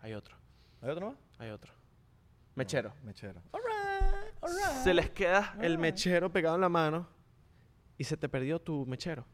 [0.00, 0.36] hay otro.
[0.80, 1.16] ¿Hay otro más?
[1.38, 1.72] Hay otro.
[2.54, 2.92] Mechero.
[3.02, 3.42] Mechero.
[4.84, 7.08] Se les queda el mechero pegado en la mano
[7.98, 9.26] y se te perdió tu mechero,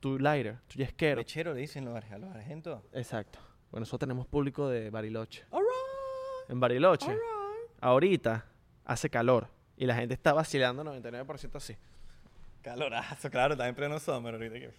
[0.00, 1.18] tu lighter, tu yesquero.
[1.18, 2.82] Mechero le dicen los, a los argentos.
[2.92, 3.38] Exacto.
[3.70, 5.44] Bueno, nosotros tenemos público de Bariloche.
[6.48, 7.16] En Bariloche,
[7.80, 8.44] ahorita
[8.84, 11.76] hace calor y la gente está vacilando 99% así.
[12.62, 14.72] Calorazo, claro, está en pleno summer ahorita que...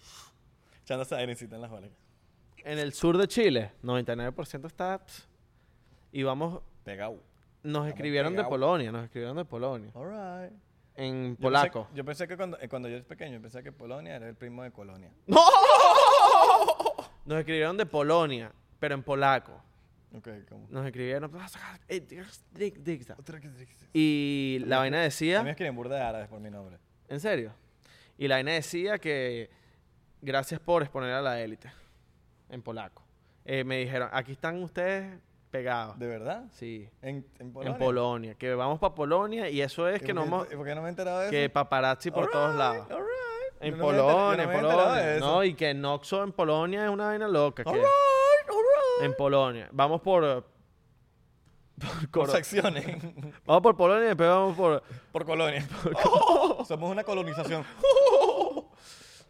[0.83, 1.89] Echándose airecito en las bolas.
[2.57, 5.01] En el sur de Chile, 99% está...
[6.11, 7.19] y vamos, Pegado.
[7.63, 8.43] nos escribieron de.
[8.43, 9.91] Polonia, nos escribieron de Polonia.
[9.95, 10.53] Alright.
[10.95, 11.89] En polaco.
[11.93, 14.63] Yo pensé que cuando, eh, cuando yo era pequeño, pensé que Polonia era el primo
[14.63, 15.11] de Colonia.
[17.25, 19.59] Nos escribieron de Polonia, pero en polaco.
[20.13, 20.67] Ok, ¿cómo?
[20.69, 21.29] Nos escribieron...
[21.89, 22.01] "Eh,
[23.17, 23.49] Otra que.
[23.93, 25.43] Y la vaina A mí decía...
[25.43, 26.77] me escriben burda de árabes por mi nombre.
[27.09, 27.53] ¿En serio?
[28.17, 29.49] Y la vaina decía que
[30.21, 31.71] gracias por exponer a la élite
[32.49, 33.03] en polaco.
[33.43, 35.19] Eh, me dijeron, aquí están ustedes
[35.51, 35.99] pegados.
[35.99, 36.45] ¿De verdad?
[36.51, 36.89] Sí.
[37.01, 37.71] ¿En, en Polonia?
[37.73, 38.35] En Polonia.
[38.35, 40.51] Que vamos para Polonia y eso es ¿Y que no hemos...
[40.51, 41.31] ¿y ¿Por qué no me he enterado de eso?
[41.31, 42.91] Que paparazzi por todos Alright, lados.
[42.91, 43.09] alright.
[43.61, 45.19] En no Polonia, no en Polonia.
[45.19, 47.63] No, y que Noxo en Polonia es una vaina loca.
[47.63, 48.14] que- Alright, alright.
[49.01, 49.69] En Polonia.
[49.71, 50.45] Vamos por...
[51.79, 52.85] por Por secciones.
[53.45, 54.83] vamos por Polonia y después vamos por...
[55.11, 55.67] por colonia.
[56.67, 57.65] Somos una colonización.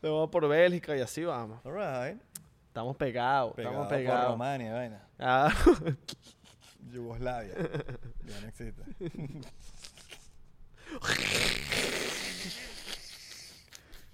[0.02, 1.66] Vamos por Bélgica y así vamos.
[1.66, 2.22] Alright.
[2.68, 3.54] Estamos pegados.
[3.54, 4.32] Pegado estamos por pegados.
[4.32, 5.08] Romania, vaina.
[5.18, 5.52] Ah,
[6.92, 7.54] Yugoslavia.
[8.26, 8.84] ya no existe.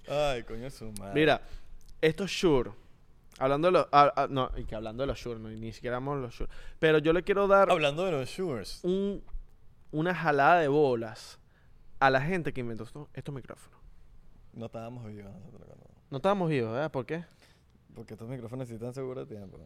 [0.08, 1.14] Ay, coño su madre.
[1.14, 1.42] Mira,
[2.00, 2.70] estos Shure,
[3.38, 3.86] hablando de los...
[3.92, 6.34] ah, ah, no, y que hablando de los Shure, no, ni siquiera hablamos de los
[6.34, 6.50] Shure.
[6.78, 8.84] Pero yo le quiero dar Hablando de los Shures.
[8.84, 9.22] un,
[9.90, 11.38] una jalada de bolas
[12.00, 13.78] a la gente que inventó estos, estos micrófonos.
[14.52, 15.86] No estábamos vivos nosotros cuando...
[16.10, 16.90] No estábamos vivos, ¿verdad?
[16.90, 17.24] ¿Por qué?
[17.94, 19.58] Porque estos micrófonos necesitan seguro tiempo.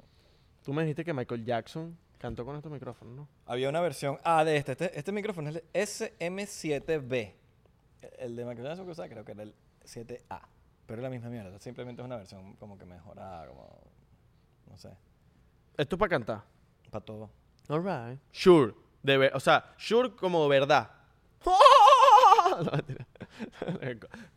[0.63, 3.29] Tú me dijiste que Michael Jackson cantó con estos micrófonos, ¿no?
[3.47, 4.73] Había una versión A de este.
[4.73, 7.35] Este, este micrófono es el SM7B.
[8.19, 10.41] El de Microsoft que usaba creo que era el 7A.
[10.87, 11.59] Pero es la misma mierda.
[11.59, 13.81] Simplemente es una versión como que mejorada, como...
[14.69, 14.91] No sé.
[15.77, 16.45] Esto es para cantar.
[16.91, 17.31] Para todo.
[17.69, 18.21] Alright.
[18.33, 18.73] Sure.
[19.03, 20.91] De ver- o sea, sure como verdad.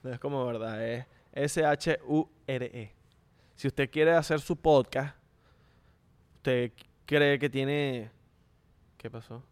[0.04, 2.94] no, es como verdad, es S-H-U-R-E.
[3.56, 5.16] Si usted quiere hacer su podcast,
[6.36, 6.72] usted
[7.06, 8.12] cree que tiene...
[8.98, 9.44] ¿Qué pasó?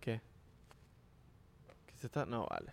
[0.00, 0.20] ¿Qué?
[1.86, 2.24] ¿Qué se está...?
[2.26, 2.72] No, vale.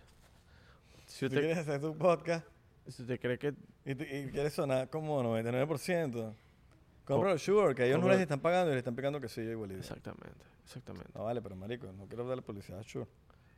[1.06, 2.46] Si usted, quieres hacer tu podcast
[2.90, 3.54] si usted cree que...
[3.84, 6.12] y, y quieres sonar como 99%,
[7.04, 9.28] Co- compra los Shure, que ellos no les están pagando y les están pegando que
[9.28, 9.80] sí, igualito.
[9.80, 11.10] Exactamente, exactamente.
[11.14, 13.06] No vale, pero marico, no quiero darle publicidad a Shure.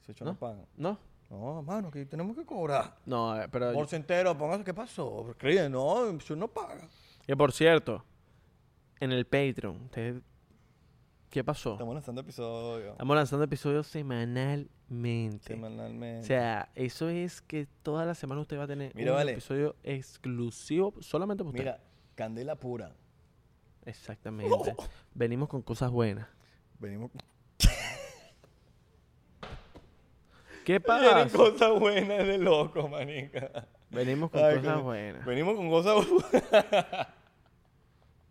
[0.06, 0.34] Si ellos ¿No?
[0.38, 0.66] pagan.
[0.76, 0.98] ¿No?
[1.30, 2.96] No, mano, que tenemos que cobrar.
[3.06, 3.72] No, eh, pero...
[3.72, 5.30] Bolsa entero, póngase, ¿qué pasó?
[5.30, 6.88] Escribe, no, Shure no paga.
[7.26, 8.04] Que por cierto,
[9.00, 10.22] en el Patreon, ¿ustedes-
[11.32, 11.72] ¿qué pasó?
[11.72, 15.46] Estamos lanzando episodios Estamos lanzando episodios semanalmente.
[15.46, 16.20] semanalmente.
[16.20, 19.32] O sea, eso es que toda la semana usted va a tener Mira, un vale.
[19.32, 21.64] episodio exclusivo solamente para usted.
[21.64, 21.80] Mira,
[22.14, 22.94] candela pura.
[23.86, 24.76] Exactamente.
[25.14, 26.28] Venimos con cosas buenas.
[26.78, 27.10] Venimos
[30.66, 31.28] ¿Qué Vienen pasa?
[31.36, 33.66] cosas buenas de loco, manica.
[33.90, 35.24] Venimos con Ay, cosas buenas.
[35.24, 36.42] Venimos con cosas buenas.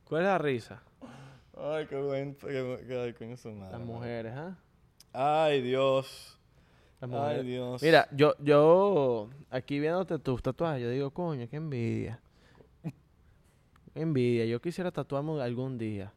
[0.05, 0.83] ¿Cuál es la risa?
[1.63, 2.35] Ay, qué buen.
[2.35, 3.77] Qué, qué- ay, coño, su madre.
[3.77, 4.57] Las mujeres, ¿ah?
[5.13, 6.39] Ay, Dios.
[6.99, 7.45] Las Ay, mujeres.
[7.45, 7.81] Dios.
[7.83, 12.19] Mira, yo, yo, aquí viéndote tus tatuajes, yo digo, coño, qué envidia.
[13.93, 14.45] Qué envidia.
[14.45, 16.13] Yo quisiera tatuarme algún día.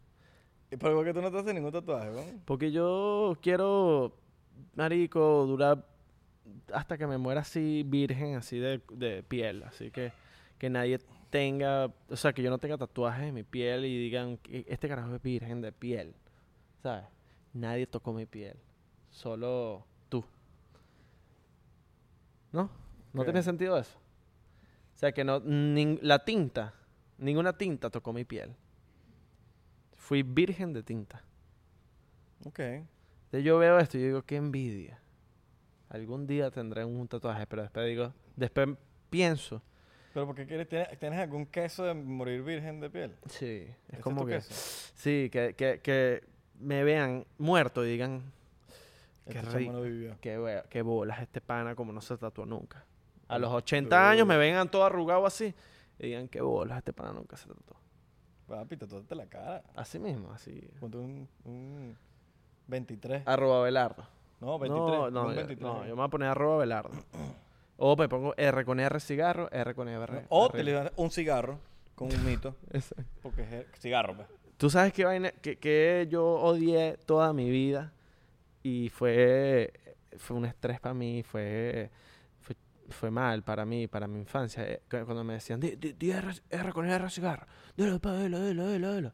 [0.70, 2.42] ¿Y ¿Pero por qué tú no te haces ningún tatuaje, weón?
[2.44, 4.16] Porque yo quiero,
[4.74, 5.85] marico, durar
[6.72, 9.62] hasta que me muera así virgen, así de, de piel.
[9.64, 10.12] Así que
[10.59, 11.00] que nadie
[11.34, 14.86] tenga, o sea, que yo no tenga tatuajes en mi piel y digan, que este
[14.86, 16.14] carajo es virgen de piel.
[16.80, 17.06] ¿Sabes?
[17.52, 18.56] Nadie tocó mi piel.
[19.10, 20.24] Solo tú.
[22.52, 22.70] ¿No?
[23.12, 23.98] ¿No tiene sentido eso?
[24.94, 26.72] O sea, que no, nin- la tinta,
[27.18, 28.54] ninguna tinta tocó mi piel.
[29.96, 31.20] Fui virgen de tinta.
[32.46, 32.60] Ok.
[32.60, 35.00] Entonces yo veo esto y yo digo, qué envidia.
[35.88, 38.68] Algún día tendré un tatuaje, pero después digo, después
[39.10, 39.62] pienso,
[40.14, 40.68] ¿Pero por qué quieres?
[40.68, 43.16] ¿Tienes, tienes algún queso de morir virgen de piel?
[43.27, 44.55] sí, ¿Ese es es como tu que, queso?
[44.94, 46.24] sí, que, que, que
[46.61, 48.22] me vean muerto y digan,
[49.29, 49.81] Qué Este rico.
[49.83, 50.16] vivió.
[50.20, 52.85] qué, qué bolas este pana como no se tatuó nunca.
[53.27, 53.57] A los Uh.
[53.57, 55.55] 80 años me vengan todo arrugado así
[55.98, 57.77] y digan, qué bolas este pana nunca se tatuó.
[58.46, 59.62] Papi, tatúate la cara.
[59.74, 60.61] Así mismo, así.
[60.79, 61.96] Ponte un, un
[62.68, 63.22] 23.
[63.27, 64.07] Arroba Belardo.
[64.40, 64.88] no, 23.
[64.98, 65.61] No, no, un yo, 23.
[65.61, 66.90] no, yo me voy a poner arroba Belardo.
[67.76, 70.26] O me pongo R con R cigarro, R con R.
[70.28, 71.58] o te le das un cigarro
[71.94, 72.56] con un mito.
[72.72, 73.04] Exacto.
[73.22, 74.28] Porque es cigarro, pues.
[74.56, 77.92] Tú sabes qué vaina, que, que yo odié toda mi vida
[78.62, 79.72] y fue,
[80.16, 81.90] fue un estrés para mí, fue,
[82.40, 82.54] fue,
[82.88, 84.62] fue mal para mí, para mi infancia.
[84.64, 88.40] eh, cu- Cuando me decían, di, di- di R, R con R cigarro, dilo, dilo,
[88.40, 89.12] dilo, dilo, dilo".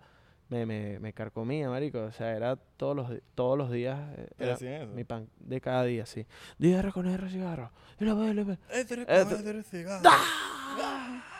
[0.50, 2.00] Me, me, me carcomía, marico.
[2.00, 3.98] O sea, era todos los, todos los días.
[4.18, 4.28] eh,
[4.94, 6.26] mi pan de cada día, sí.
[6.58, 7.70] Di R con R cigarro,
[8.16, 8.58] pa, dilo, pa".
[8.70, 10.02] Este Eh, cigarro.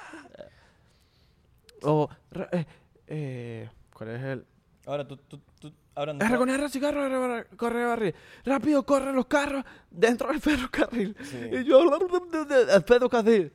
[1.83, 2.67] O, re- eh,
[3.07, 4.47] eh, ¿cuál es el...?
[4.87, 5.73] Ahora, tú, tú, tú,
[6.13, 6.25] no.
[6.25, 8.15] R con R, cigarro, R, corre barril.
[8.45, 11.17] Rápido, corren los carros dentro del ferrocarril.
[11.23, 11.39] Sí.
[11.53, 11.83] Y yo
[12.47, 13.53] del ferrocarril.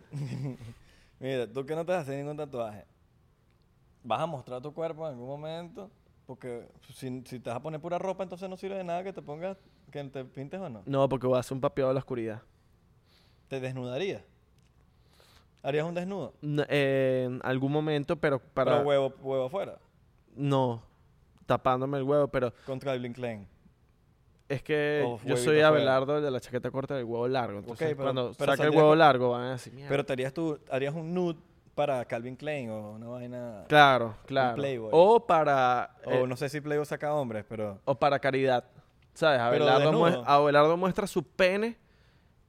[1.19, 2.85] Mira, tú que no te vas a hacer ningún tatuaje,
[4.05, 5.89] vas a mostrar tu cuerpo en algún momento,
[6.25, 9.11] porque si, si te vas a poner pura ropa, entonces no sirve de nada que
[9.11, 9.57] te pongas,
[9.91, 10.81] que te pintes o no.
[10.85, 12.41] No, porque voy a hacer un papeado de la oscuridad.
[13.47, 14.21] ¿Te desnudarías?
[15.63, 16.33] ¿Harías un desnudo?
[16.41, 18.73] N- eh, en algún momento, pero para...
[18.77, 19.77] Pero huevo, huevo afuera,
[20.35, 20.81] No,
[21.47, 23.47] tapándome el huevo, pero con Calvin Klein.
[24.47, 25.61] es que yo soy.
[25.61, 27.59] Abelardo el de la chaqueta corta del huevo largo.
[27.59, 29.89] Entonces, pero- cuando pero saque el huevo con- largo, van a decir, mierda.
[29.89, 31.37] Pero te harías, tú, harías un nude
[31.75, 33.65] para Calvin Klein o una vaina...
[33.67, 34.55] Claro, claro.
[34.55, 34.89] Playboy.
[34.93, 35.95] O para...
[36.05, 37.79] O eh, no sé si Playboy saca hombres, pero...
[37.85, 38.63] o para caridad.
[39.13, 39.39] ¿Sabes?
[39.39, 40.27] Abelardo, mue- desnudo.
[40.29, 41.77] Abelardo muestra su pene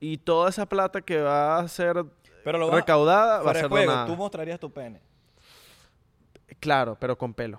[0.01, 2.05] y toda esa plata que va a ser
[2.45, 4.07] pero lo vas- recaudada va a ser juego, donada.
[4.07, 5.01] tú mostrarías tu pene.
[6.61, 7.59] Claro, pero con pelo.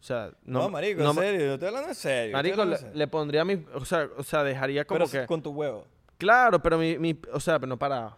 [0.00, 2.36] O sea, No, no, marico, no en serio, yo estoy hablando en serio.
[2.36, 2.90] Marico, serio.
[2.94, 3.64] le pondría mi...
[3.74, 5.26] O sea, o sea dejaría como Pero que...
[5.26, 5.84] con tu huevo.
[6.16, 7.20] Claro, pero mi, mi...
[7.32, 8.16] O sea, pero no para...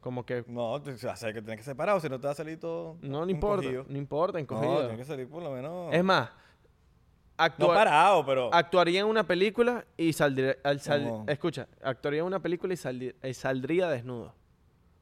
[0.00, 0.44] Como que...
[0.46, 2.96] No, te- o sea, que tienes que separar, si no te va a salir todo.
[3.02, 3.62] No, no importa.
[3.64, 3.84] encogido.
[3.88, 4.80] No importa, No, encogido.
[4.80, 5.92] tiene que salir por lo menos.
[5.92, 6.30] Es más,
[7.38, 8.52] no actua- parado, pero.
[8.54, 10.56] actuaría en una película y saldría...
[10.64, 11.24] al sal-.
[11.26, 14.34] Escucha, actuaría en una película y, saldi- y saldría desnudo.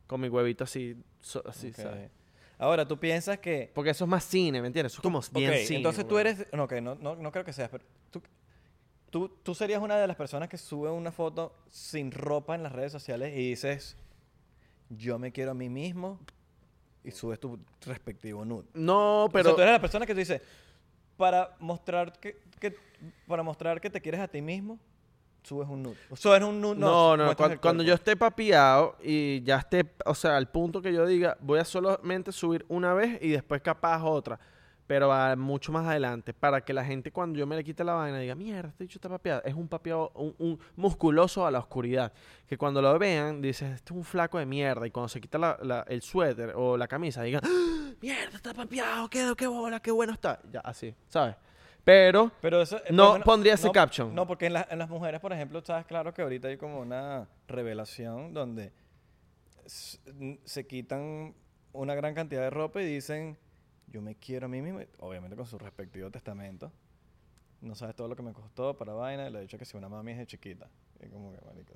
[0.08, 1.74] Con mi huevito así, so- así Ok.
[1.76, 2.10] ¿sabes?
[2.60, 3.70] Ahora, tú piensas que.
[3.72, 4.92] Porque eso es más cine, ¿me entiendes?
[4.92, 5.76] Eso es como bien cine.
[5.76, 6.44] entonces tú eres.
[6.52, 7.84] No, ok, no, no, no creo que seas, pero.
[8.10, 8.20] Tú,
[9.10, 12.72] tú, tú serías una de las personas que sube una foto sin ropa en las
[12.72, 13.96] redes sociales y dices.
[14.90, 16.18] Yo me quiero a mí mismo.
[17.04, 18.66] Y subes tu respectivo nude.
[18.74, 19.54] No, Pero pero...
[19.56, 20.42] tú eres la persona que tú dices.
[21.16, 22.76] Para mostrar que, que-
[23.26, 24.78] para mostrar que te quieres a ti mismo,
[25.42, 25.96] subes un nude.
[26.14, 26.76] Subes un nude.
[26.76, 27.82] No, no, el cuando, cuerpo.
[27.82, 31.64] yo esté papiado y ya esté, o sea, al punto que yo diga, voy a
[31.64, 34.38] solamente subir una vez y después capaz otra,
[34.88, 37.92] pero a mucho más adelante, para que la gente cuando yo me le quite la
[37.92, 41.58] vaina diga, mierda, este dicho está papeado, es un papeado, un, un musculoso a la
[41.60, 42.10] oscuridad,
[42.48, 45.38] que cuando lo vean, dices, este es un flaco de mierda, y cuando se quita
[45.38, 47.92] la- la- el suéter o la camisa, digan, "¡Ah!
[48.00, 51.36] mierda, está papeado, qué, qué bola, qué bueno está, ya, así, ¿sabes?
[51.84, 54.14] Pero, Pero eso, No pondría ese no, caption.
[54.14, 56.80] No, porque en, la- en las mujeres, por ejemplo, sabes claro que ahorita hay como
[56.80, 58.72] una revelación donde
[59.66, 61.34] se quitan
[61.72, 63.38] una gran cantidad de ropa y dicen,
[63.90, 66.72] yo me quiero a mí mismo, obviamente con su respectivo testamento.
[67.60, 69.26] No sabes todo lo que me costó para vaina.
[69.28, 70.68] y Le he dicho que si una mami es de chiquita.
[71.04, 71.74] Y como que, marico,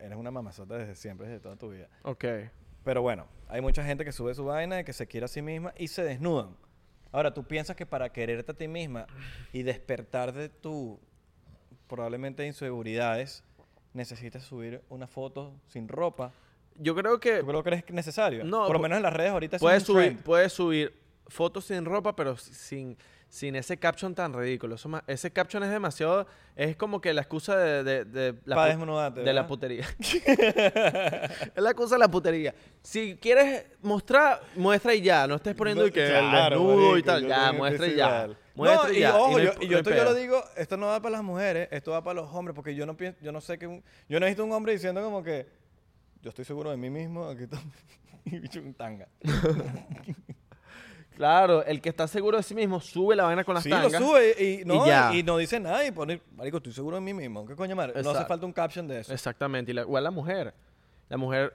[0.00, 1.88] eres una mamazota desde siempre, desde toda tu vida.
[2.02, 2.24] ok,
[2.84, 5.42] Pero bueno, hay mucha gente que sube su vaina, y que se quiere a sí
[5.42, 6.56] misma y se desnudan.
[7.10, 9.06] Ahora, tú piensas que para quererte a ti misma
[9.52, 11.00] y despertar de tu
[11.86, 13.44] probablemente inseguridades,
[13.92, 16.32] necesitas subir una foto sin ropa.
[16.76, 17.40] yo creo que...
[17.40, 18.44] ¿Tú creo que es necesario?
[18.44, 20.22] No, Por lo menos en las redes ahorita Puedes es un subir, trend.
[20.24, 20.92] puedes subir
[21.28, 22.96] fotos sin ropa, pero sin,
[23.28, 24.74] sin ese caption tan ridículo.
[24.76, 26.26] Eso ma- ese caption es demasiado.
[26.56, 29.86] Es como que la excusa de, de, de la, Pa' desnudarte, de la putería.
[29.98, 32.54] es la excusa de la putería.
[32.82, 35.26] Si quieres mostrar, muestra y ya.
[35.26, 37.22] No estés poniendo No, y que el claro, desnudo y tal.
[37.22, 38.28] yo Ya, muestra y ya.
[38.54, 39.08] Muestra no, y ya.
[39.08, 41.12] Y, ojo, yo, y no yo, hay esto yo lo digo, esto no va para
[41.14, 43.66] las mujeres, esto va para los hombres, porque yo no pienso, yo no sé que
[43.66, 45.46] un, yo no he visto un hombre diciendo como que
[46.22, 47.58] yo estoy seguro de mí mismo, aquí está
[48.60, 49.08] un tanga.
[51.16, 53.92] Claro, el que está seguro de sí mismo sube la vaina con las Sí, tangas.
[53.92, 55.14] lo sube y, no, ya.
[55.14, 57.46] y no dice nada y pone, marico, estoy seguro de mí mismo.
[57.46, 58.02] ¿Qué coño madre?
[58.02, 59.12] No hace falta un caption de eso.
[59.12, 59.70] Exactamente.
[59.70, 60.54] Y la- igual la mujer.
[61.08, 61.54] La mujer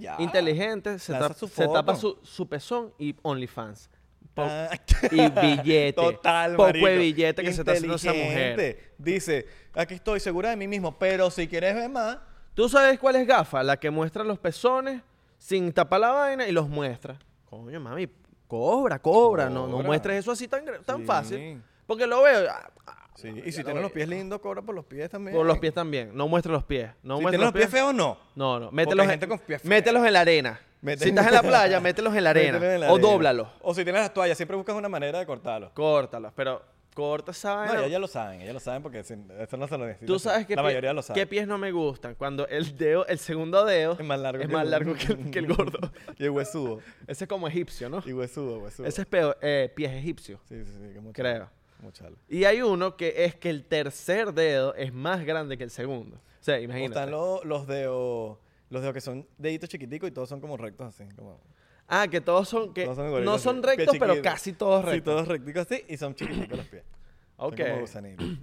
[0.00, 0.16] ya.
[0.18, 3.90] inteligente se, Lanza tap- su se tapa su, su pezón y OnlyFans.
[4.38, 4.68] Ah.
[5.10, 5.92] y billete.
[5.94, 6.86] Total, Poco marico.
[6.88, 8.92] de billete que se está haciendo esa mujer.
[8.98, 12.18] Dice, aquí estoy segura de mí mismo, pero si quieres ver más,
[12.54, 13.62] ¿Tú sabes cuál es gafa?
[13.62, 15.02] La que muestra los pezones
[15.36, 17.18] sin tapar la vaina y los muestra.
[17.44, 18.08] Coño, mami,
[18.46, 19.48] cobra, cobra.
[19.50, 21.04] No, no muestres eso así tan, tan Sí.
[21.04, 21.62] fácil.
[21.86, 22.48] Porque lo veo.
[22.50, 23.28] ah, ah, sí.
[23.44, 25.36] Y si tienes los pies lindos, cobra por los pies también.
[25.36, 26.10] Por los pies también.
[26.16, 26.90] No muestres los pies.
[27.02, 28.18] No si tienes los pies feos, no.
[28.34, 28.70] No, no.
[28.72, 29.68] Mételos, en- gente con pies feos.
[29.70, 30.60] mételos en la arena.
[30.98, 32.52] Si estás en la playa, mételos en la arena.
[32.58, 33.08] Mételo en la o arena.
[33.10, 33.48] dóblalos.
[33.62, 35.70] O si tienes las toallas, siempre buscas una manera de cortarlos.
[35.72, 36.32] Córtalos.
[36.36, 36.62] Pero
[36.96, 37.82] corta esa No, vaina.
[37.82, 40.06] ya, ya lo saben, ellos lo saben porque sin- eso no se lo necesita.
[40.12, 41.26] Tú sabes que La mayoría lo qué sabe.
[41.26, 42.14] pies no me gustan.
[42.16, 45.12] Cuando el dedo, el segundo dedo Es más largo es que más el- largo que
[45.12, 45.78] el, que el gordo.
[46.18, 46.80] Y el huesudo.
[47.06, 48.02] Ese es como egipcio, ¿no?
[48.06, 48.86] Y huesudo, huesudo.
[48.86, 50.40] Ese es peo- eh, pies egipcio.
[50.48, 50.94] Sí, sí, sí.
[50.96, 51.32] Como Creo.
[51.34, 52.16] chalo, Como chalo.
[52.28, 56.16] Y hay uno que es que el tercer dedo es más grande que el segundo.
[56.16, 56.94] O sea, imagínate.
[56.98, 58.38] Están los, los dedos,
[58.70, 61.04] los dedos que son deditos chiquiticos y todos son como rectos así.
[61.14, 61.38] Como,
[61.88, 65.14] Ah, que todos son que todos son no son rectos, pero casi todos Sí, rectos.
[65.14, 66.82] todos recticos así y son chiquiticos los pies.
[67.36, 67.60] Son Ok.
[67.60, 68.26] como gusanitos.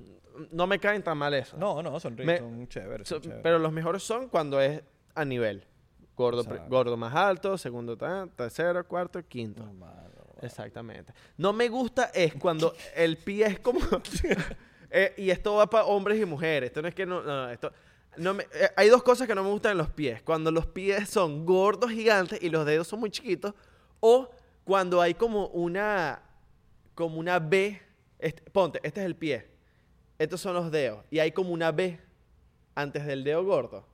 [0.51, 1.55] No me caen tan mal eso.
[1.57, 3.07] No, no, son, ri- Me- son chéveres.
[3.07, 4.81] So- pero los mejores son cuando es
[5.13, 5.63] a nivel.
[6.15, 7.95] Gordo, gordo más alto, segundo,
[8.35, 9.63] tercero, cuarto, quinto.
[9.63, 10.37] Normal, normal.
[10.41, 11.13] Exactamente.
[11.37, 13.79] No me gusta es cuando el pie es como...
[14.95, 16.67] Eh, y esto va para hombres y mujeres.
[16.67, 17.21] Esto no es que no...
[17.23, 17.71] no, no, esto,
[18.17, 20.21] no me- eh, hay dos cosas que no me gustan en los pies.
[20.21, 23.53] Cuando los pies son gordos, gigantes y los dedos son muy chiquitos.
[23.99, 24.29] O
[24.63, 26.21] cuando hay como una...
[26.95, 27.81] Como una B.
[28.19, 29.47] Este- ponte, este es el pie.
[30.19, 31.03] Estos son los dedos.
[31.09, 31.99] Y hay como una B
[32.75, 33.85] antes del dedo gordo.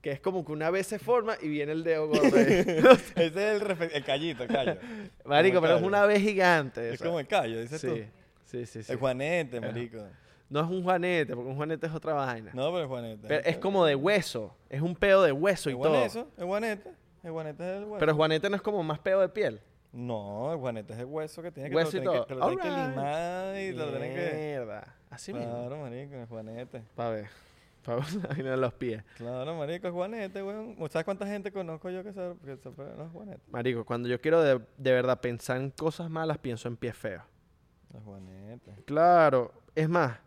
[0.00, 2.36] Que es como que una B se forma y viene el dedo gordo.
[2.36, 2.44] ahí.
[3.16, 4.76] Ese es el, refe- el callito, el callo.
[5.24, 5.86] Marico, Como pero es callo.
[5.88, 6.88] una B gigante.
[6.90, 7.04] Es esa.
[7.06, 7.96] como el callo, dices Sí, tú.
[8.46, 8.92] sí, sí, sí.
[8.92, 9.98] El juanete, marico.
[10.50, 12.50] No es un juanete, porque un juanete es otra vaina.
[12.54, 13.28] No, pero el juanete.
[13.28, 14.54] Pero es como de hueso.
[14.70, 15.90] Es un pedo de hueso y todo.
[15.90, 16.90] juanezo, el juanete.
[17.22, 17.98] El juanete es el hueso.
[17.98, 19.60] Pero juanete no es como más pedo de piel.
[19.92, 22.24] No, el juanete es el hueso que tiene que Hueso y que, todo.
[22.24, 22.90] te lo tienen que Alright.
[22.90, 24.36] limar y lo tienen que.
[24.36, 24.94] Mierda.
[25.10, 25.50] Así mismo.
[25.50, 26.82] Claro, marico, el juanete.
[26.94, 27.26] Pa' ver.
[27.84, 27.96] Pa'
[28.36, 29.02] ver los pies.
[29.16, 30.76] Claro, marico, es juanete, weón.
[30.90, 33.48] ¿Sabes cuánta gente conozco yo que se, que se opera los juanetes?
[33.50, 37.22] Marico, cuando yo quiero de, de verdad pensar en cosas malas, pienso en pies feos.
[37.92, 38.74] Los juanetes.
[38.84, 39.52] Claro.
[39.74, 40.18] Es más,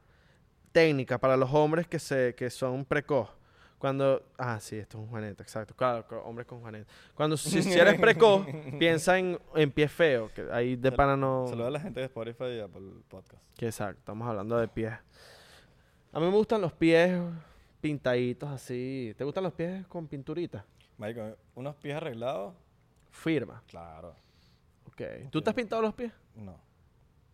[0.72, 3.30] técnica para los hombres que, se, que son precoz.
[3.78, 4.24] Cuando...
[4.38, 5.76] Ah, sí, esto es un juanete, exacto.
[5.76, 6.86] Claro, hombres con juanete.
[7.16, 8.46] Cuando si, si eres precoz,
[8.80, 10.32] piensa en, en pies feos.
[10.34, 11.48] Que ahí de pana no...
[11.48, 13.44] Saludos a la gente de Spotify y Apple Podcast.
[13.58, 14.94] Que exacto, estamos hablando de pies.
[16.14, 17.20] A mí me gustan los pies
[17.80, 19.16] pintaditos así.
[19.18, 20.64] ¿Te gustan los pies con pinturita?
[20.98, 22.54] Marico, unos pies arreglados,
[23.10, 23.64] Firma.
[23.68, 24.16] claro.
[24.86, 25.02] Ok.
[25.32, 26.12] ¿Tú te has pintado los pies?
[26.36, 26.60] No.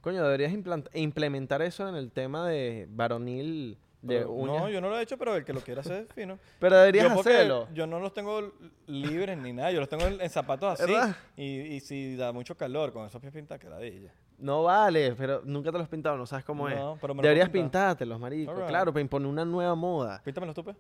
[0.07, 0.53] Coño, deberías
[0.93, 4.61] implementar eso en el tema de varonil de Pero- uñas.
[4.61, 6.39] No, yo no lo he hecho, pero el que lo quiera hacer es fino.
[6.61, 7.67] Pero deberías yo hacerlo.
[7.73, 8.53] Yo no los tengo
[8.85, 9.69] libres ni nada.
[9.71, 10.93] Yo los tengo en, en zapatos así.
[11.35, 14.13] Y, y si da mucho calor con esos pies pintados, que ladilla.
[14.37, 16.99] No vale, pero nunca te los has pintado, no sabes cómo No, es.
[17.01, 18.53] pero me Deberías pintártelos, marico.
[18.65, 20.21] Claro, para imponer una nueva moda.
[20.23, 20.77] Píntamelos tú, pues.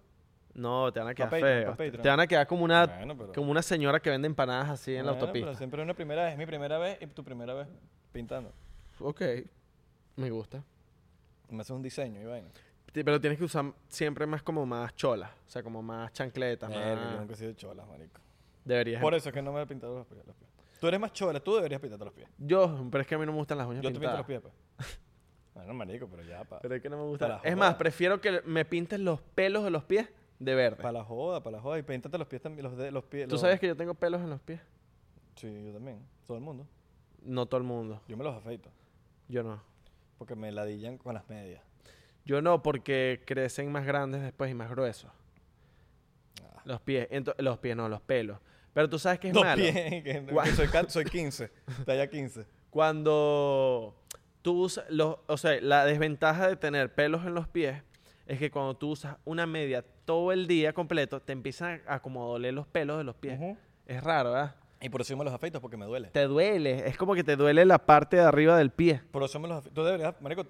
[0.53, 1.75] No, te van a quedar feos.
[2.01, 4.95] Te van a quedar como una, Bueno, pero- como una señora que vende empanadas así
[4.95, 5.47] en la autopista.
[5.47, 6.31] Pero siempre es una primera vez.
[6.31, 7.67] Es mi primera vez y tu primera vez
[8.13, 8.53] pintando.
[8.99, 9.21] Ok,
[10.15, 10.63] me gusta.
[11.49, 12.47] Me haces un diseño y vaina.
[12.93, 16.69] Pero tienes que usar siempre más como más cholas, o sea, como más chancletas.
[16.69, 17.19] Verga, yo más...
[17.19, 18.19] nunca he sido cholas, marico.
[18.65, 19.01] Deberías.
[19.01, 20.25] Por eso es que no me he pintado los pies.
[20.25, 20.49] los pies.
[20.79, 22.27] Tú eres más chola, tú deberías pintarte los pies.
[22.37, 24.19] Yo, pero es que a mí no me gustan las uñas Yo te pinto pintadas.
[24.19, 24.99] los pies, pues.
[25.53, 26.59] Bueno, marico, pero ya, pa.
[26.59, 27.27] Pero es que no me Para gusta.
[27.29, 30.07] la Es más, prefiero que me pintes los pelos de los pies
[30.39, 30.77] de verde.
[30.77, 31.79] Para la joda, para la joda.
[31.79, 33.27] Y píntate los pies también, los, de, los pies.
[33.27, 34.59] ¿Tú los- sabes que yo tengo pelos en los pies?
[35.35, 35.99] Sí, yo también.
[36.27, 36.67] Todo el mundo.
[37.23, 38.01] No todo el mundo.
[38.07, 38.69] Yo me los afeito.
[39.27, 39.61] Yo no.
[40.17, 41.61] Porque me ladillan con las medias.
[42.25, 45.11] Yo no, porque crecen más grandes después y más gruesos.
[46.43, 46.61] Ah.
[46.65, 47.07] Los pies.
[47.37, 48.39] Los pies, no, los pelos.
[48.73, 49.61] Pero tú sabes que es Los malo.
[49.61, 51.51] pies, que, Gua- que soy, soy 15.
[51.85, 52.45] Talla 15.
[52.69, 53.95] Cuando
[54.41, 57.81] tú usas, los, o sea, la desventaja de tener pelos en los pies
[58.27, 62.27] es que cuando tú usas una media todo el día completo, te empiezan a como
[62.27, 63.39] doler los pelos de los pies.
[63.85, 64.55] Es raro, ¿verdad?
[64.81, 66.09] Y por eso yo me los afeito, porque me duele.
[66.09, 69.01] Te duele, es como que te duele la parte de arriba del pie.
[69.11, 69.73] Por eso me los afeito.
[69.73, 70.45] Tú deberías, marico,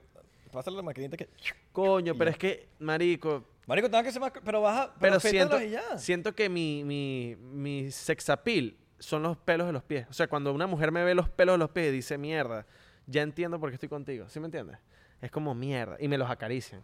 [0.51, 1.29] pásale la maquinita que...
[1.71, 2.31] Coño, pero ya.
[2.31, 4.31] es que, marico, Marico, tengo que ser más...
[4.43, 4.93] Pero baja...
[4.97, 5.97] pero afeítalos siento, y ya.
[5.97, 10.07] siento que mi, mi, mi sex appeal son los pelos de los pies.
[10.09, 12.65] O sea, cuando una mujer me ve los pelos de los pies y dice, mierda,
[13.05, 14.29] ya entiendo por qué estoy contigo.
[14.29, 14.77] ¿Sí me entiendes?
[15.21, 15.97] Es como mierda.
[15.99, 16.81] Y me los acarician.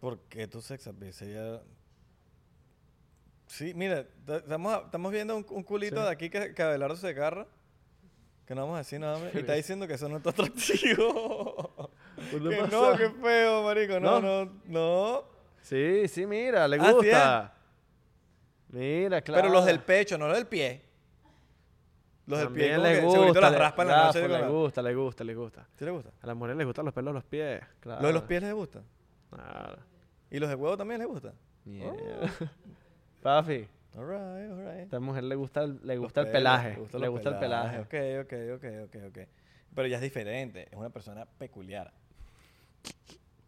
[0.00, 1.60] Porque tu sex appeal sería...
[3.56, 6.02] Sí, mira, estamos, estamos viendo un, un culito Sí.
[6.02, 7.46] de aquí que, que Abelardo se agarra.
[8.46, 9.28] Que no vamos a decir nada más.
[9.28, 11.90] Y ¿Qué está diciendo que eso no está atractivo.
[12.30, 12.76] ¿Qué que pasa?
[12.76, 14.00] no, qué feo, marico.
[14.00, 15.24] No, no, no.
[15.62, 17.54] Sí, sí, mira, le Ah, sí gusta.
[18.70, 19.42] Mira, claro.
[19.42, 20.82] Pero los del pecho, no los del pie.
[22.26, 24.20] Los del pie le que segurito gusta, las le- raspan en la noche.
[24.22, 25.68] le la- gusta, le gusta, le gusta.
[25.78, 26.10] ¿Sí le gusta?
[26.20, 28.00] A las mujeres les gustan los pelos de los pies, claro.
[28.02, 28.82] ¿Los de los pies les gusta?
[29.30, 29.78] Claro.
[30.30, 31.32] ¿Y los de huevo también les gusta?
[31.64, 31.94] Mierda.
[33.24, 33.66] Papi,
[33.96, 34.68] Alright, alright.
[34.68, 36.70] a esta mujer le gusta el, le gusta el pelaje.
[36.74, 37.78] le gusta Le los gusta el pelaje.
[37.78, 37.94] Ok,
[38.26, 39.28] ok, ok, ok, ok.
[39.74, 40.68] Pero ya es diferente.
[40.70, 41.90] Es una persona peculiar.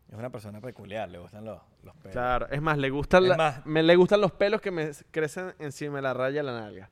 [0.09, 1.11] Es una persona peculiar.
[1.11, 2.12] Le gustan los, los pelos.
[2.12, 4.93] Claro, es más, le gustan, Es la- más- me, le gustan los pelos que me
[5.11, 6.89] crecen encima de la raya de la nalga.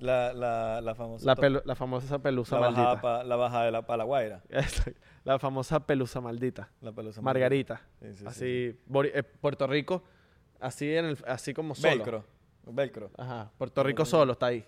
[0.00, 1.26] La, la, la famosa...
[1.26, 3.02] La, pelu- la famosa pelusa la bajada, maldita.
[3.02, 4.42] pa- la bajada de la palaguaira.
[5.24, 6.70] La famosa pelusa maldita.
[6.80, 7.82] La pelusa Margarita.
[8.00, 8.80] Sí, sí, sí, así,
[9.12, 10.02] eh, Puerto Rico,
[10.60, 11.88] así, en el, así como solo.
[11.96, 12.24] Velcro.
[12.66, 13.10] Velcro.
[13.16, 14.64] Ajá, Puerto Rico solo está ahí.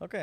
[0.00, 0.14] Ok.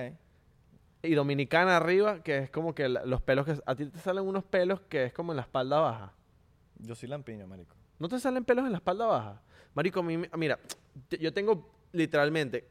[1.03, 3.55] Y Dominicana arriba, que es como que la- los pelos que...
[3.66, 6.14] A ti te salen unos pelos que es como en la espalda baja.
[6.80, 7.76] Yo soy lampiño, marico.
[7.99, 9.41] ¿No te salen pelos en la espalda baja?
[9.74, 10.59] Marico, a mí me- mira,
[11.09, 12.68] te- yo tengo literalmente...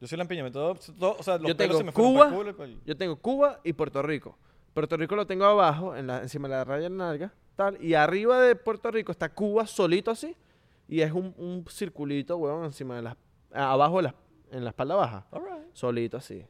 [0.00, 0.44] Yo soy lampiño.
[0.44, 2.96] Me todo, todo- o sea, los Yo pelos se me fueron Cuba, pa'l culo yo
[2.96, 4.38] tengo Cuba y Puerto Rico.
[4.74, 7.82] Puerto Rico lo tengo abajo, en la, encima de la raya de la nalga, tal.
[7.82, 10.36] Y arriba de Puerto Rico está Cuba solito así.
[10.90, 13.16] Y es un, un circulito, huevón, encima de la...
[13.52, 14.14] Abajo de la,
[14.50, 15.26] en la espalda baja.
[15.30, 15.72] Alright.
[15.72, 16.44] Solito así.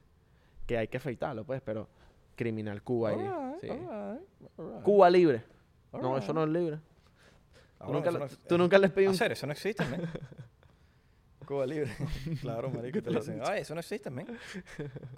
[0.66, 1.88] Que hay que afeitarlo, pues, pero...
[2.36, 3.30] Criminal Cuba ahí.
[3.60, 3.68] Sí.
[3.68, 4.82] alright.
[4.82, 5.44] Cuba libre.
[5.92, 6.78] No, eso no es libre.
[7.84, 9.14] Tú nunca, no tú nunca les pedí un...
[9.14, 10.08] Hacer, eso no existe, men.
[11.50, 11.90] Cuba Libre.
[12.40, 13.02] claro, marico.
[13.02, 14.38] Te dicen, ay, eso no existe, men.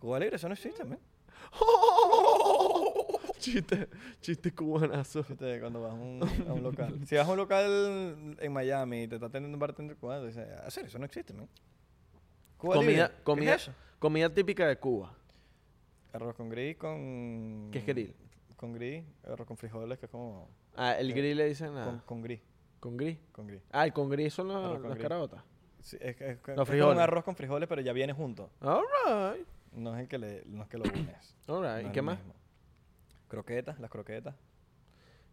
[0.01, 0.99] Cuba Libre, eso no existe, men.
[3.43, 3.89] chiste,
[4.21, 5.23] chiste cubanazo.
[5.23, 7.01] Fíjate, cuando vas a un, a un local.
[7.07, 10.49] Si vas a un local en Miami y te está atendiendo un bartender cubano, dices,
[10.65, 11.49] hacer, eso no existe, men.
[12.57, 15.13] Cuba Comida, Libre, ¿qué comida, es comida típica de Cuba.
[16.13, 17.69] Arroz con gris, con...
[17.73, 18.15] ¿Qué es grill?
[18.57, 20.49] Con gris, arroz con frijoles, que es como...
[20.77, 22.03] Ah, el grill le dicen Con, nada.
[22.07, 22.41] con gris,
[22.79, 23.19] Con gris.
[23.33, 23.63] con gris.
[23.73, 25.03] Ah, el con gris son los- con las gris.
[25.03, 25.43] caraotas.
[25.81, 26.95] Sí, es, es, es como frijoles.
[26.97, 28.51] un arroz con frijoles, pero ya viene junto.
[28.61, 29.45] Alright.
[29.73, 31.35] No es el que, le, no es que lo unes.
[31.49, 31.83] Alright.
[31.83, 32.19] No ¿Y es qué más?
[32.19, 32.35] mismo.
[33.33, 34.35] Croquetas, las croquetas.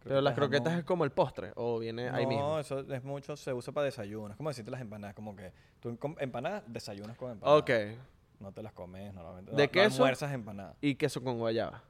[0.02, 0.78] Pero las croquetas jamón.
[0.78, 2.58] es como el postre o viene ahí no, mismo.
[2.58, 4.38] eso es mucho, se usa para desayunos.
[4.38, 7.60] Como decirte las empanadas, como que tú empanadas desayunas con empanadas.
[7.60, 7.70] Ok.
[8.40, 9.52] No te las comes normalmente.
[9.52, 9.88] ¿De no, queso?
[9.90, 10.76] No almuerzas empanadas.
[10.80, 11.82] Y queso con guayaba.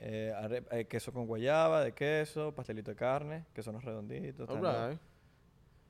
[0.00, 4.48] Eh, arre- eh, queso con guayaba, de queso, pastelito de carne, que son los redonditos.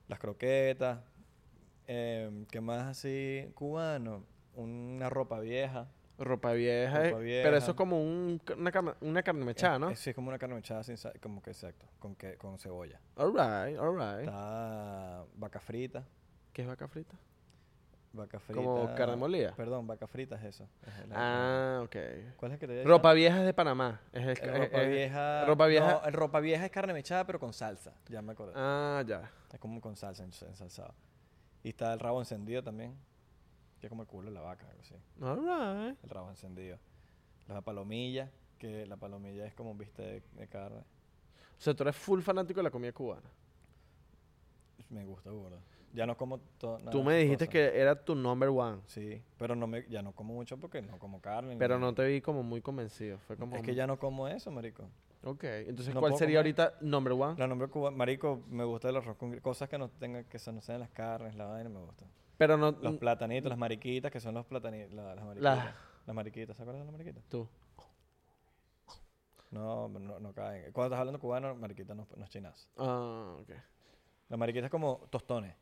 [0.09, 1.01] Las croquetas.
[1.87, 3.51] Eh, ¿Qué más así?
[3.55, 4.25] Cubano.
[4.55, 5.89] Una ropa vieja.
[6.19, 6.95] Ropa vieja.
[6.97, 7.43] Ropa eh, vieja.
[7.45, 9.91] Pero eso es como un, una, carne, una carne mechada, Eh, ¿no?
[9.91, 13.01] eh, sí, es como una carne mechada sin como que exacto, con, que, con cebolla.
[13.17, 14.21] Alright, alright.
[14.29, 16.05] Está vaca frita.
[16.53, 17.15] ¿Qué es vaca frita?
[18.13, 18.61] Vaca frita.
[18.61, 19.55] ¿Como carne molida?
[19.55, 20.69] Perdón, vaca frita es eso.
[20.87, 21.97] es Ah, ok.
[22.37, 24.01] ¿Cuál es el que te Ropa vieja es de Panamá.
[24.13, 24.49] Es el?
[24.49, 25.45] El eh, ropa eh, vieja.
[25.45, 25.93] Ropa vieja.
[25.93, 27.93] No, el ropa vieja es carne mechada, pero con salsa.
[28.09, 28.55] Ya me acordé.
[28.57, 29.31] Ah, ya.
[29.53, 30.95] Es como con salsa ens- ensalzado.
[31.63, 32.97] Y está el rabo encendido también.
[33.81, 34.95] Que como el culo de la vaca, algo así.
[35.21, 36.03] Alright.
[36.03, 36.79] El rabo encendido.
[37.47, 40.81] La palomilla, que la palomilla es como un bistec de, de carne.
[40.81, 43.29] O sea, tú eres full fanático de la comida cubana.
[44.91, 45.59] Me gusta burda.
[45.95, 46.79] Ya no como todo.
[46.91, 48.81] Tú me dijiste que era tu number one.
[48.87, 51.55] Sí, pero no me, ya no como mucho porque no como carne.
[51.55, 51.91] ni Pero nada.
[51.91, 53.19] no te vi como muy convencido.
[53.19, 53.57] Fue como...
[53.57, 54.85] Es que ya no como eso, marico.
[55.25, 55.45] Ok.
[55.45, 56.59] Entonces, no ¿cuál sería comer.
[56.61, 57.39] ahorita number one?
[57.39, 60.53] La nombre Cuba, marico, me gusta el arroz con cosas que no tengan, que se
[60.53, 62.05] no sean las carnes, la vaina, me gusta.
[62.39, 62.71] Pero no...
[62.81, 65.57] Los platanitos, las mariquitas, que son los platanitos, las mariquitas.
[65.57, 65.75] Las-
[66.07, 67.25] Las mariquitas, ¿se acuerdan de las mariquitas?
[67.29, 67.47] Tú.
[69.51, 70.73] No, no, no caen.
[70.73, 72.69] Cuando estás hablando cubano, mariquita no, no es chinazo.
[72.77, 73.51] Ah, ok.
[74.29, 75.55] La mariquita es como tostones,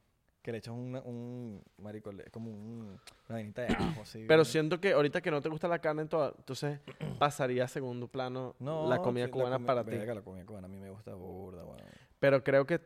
[0.43, 2.99] que le echas un, un marico, es como un,
[3.29, 4.25] una vainita de ajo, así.
[4.27, 6.81] Pero siento que ahorita que no te gusta la carne, en toda- entonces
[7.21, 9.97] pasaría a segundo plano No, la comida sí, cubana comi- para ti.
[9.97, 11.85] la comida cubana a mí me gusta burda, bueno.
[12.19, 12.81] Pero creo que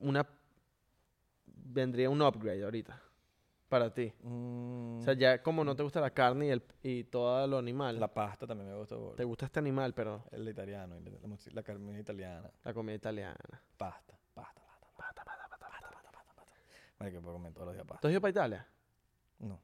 [0.00, 0.26] una
[1.66, 3.00] vendría un upgrade ahorita
[3.68, 4.12] para ti.
[4.22, 7.58] Mm, O sea, ya como no te gusta la carne y, el, y todo lo
[7.58, 11.36] animal, la pasta también me gusta te gusta este animal, pero El italiano, el- la,
[11.52, 12.50] la carne italiana.
[12.62, 13.62] la comida italiana.
[13.76, 16.52] Pasta, pasta, pasta, pasta, pasta, pasta, pasta, pasta, pasta, pasta.
[16.98, 18.08] Marico, puedo comer todos los días ¿Tú pasta.
[18.08, 18.66] has ido para Italia?
[19.40, 19.60] No.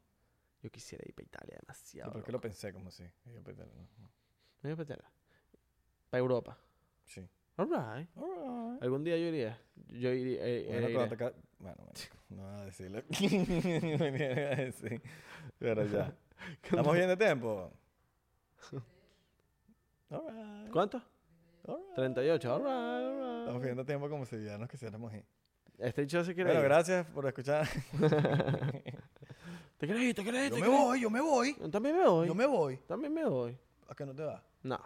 [0.62, 2.12] Yo quisiera ir para Italia demasiado.
[2.12, 2.38] ¿Por qué loco.
[2.38, 3.04] lo pensé como si?
[3.26, 3.82] Yo pensé, no, no.
[3.98, 4.08] ¿No
[4.60, 5.10] has ido para Italia?
[6.10, 6.58] Para Europa.
[7.04, 7.28] Sí.
[7.56, 8.08] Alright.
[8.80, 9.58] Algún día yo iría.
[9.88, 10.40] Yo iría.
[10.42, 11.16] eh, Bueno, eh, te
[11.58, 11.76] bueno,
[12.30, 13.02] no voy a decirlo.
[13.10, 15.02] No iba a decir.
[15.58, 16.14] Pero ya.
[16.62, 17.70] ¿Estamos bien de tiempo?
[20.10, 21.02] Alright, ¿Cuánto?
[21.66, 21.94] alright.
[21.94, 22.52] 38.
[22.54, 23.38] Alright, alright.
[23.40, 25.24] Estamos bien de tiempo como si ya nos quisiéramos ir.
[25.78, 26.68] Este dicho se quiere Bueno, ir.
[26.68, 27.66] gracias por escuchar.
[29.78, 30.14] ¿Te ir?
[30.14, 30.50] ¿Te ir?
[30.50, 31.54] Yo ¿Te me voy, yo me voy.
[31.70, 32.26] También me voy.
[32.28, 32.76] Yo me voy.
[32.86, 33.58] También me voy.
[33.88, 34.42] ¿A qué no te vas?
[34.62, 34.80] No.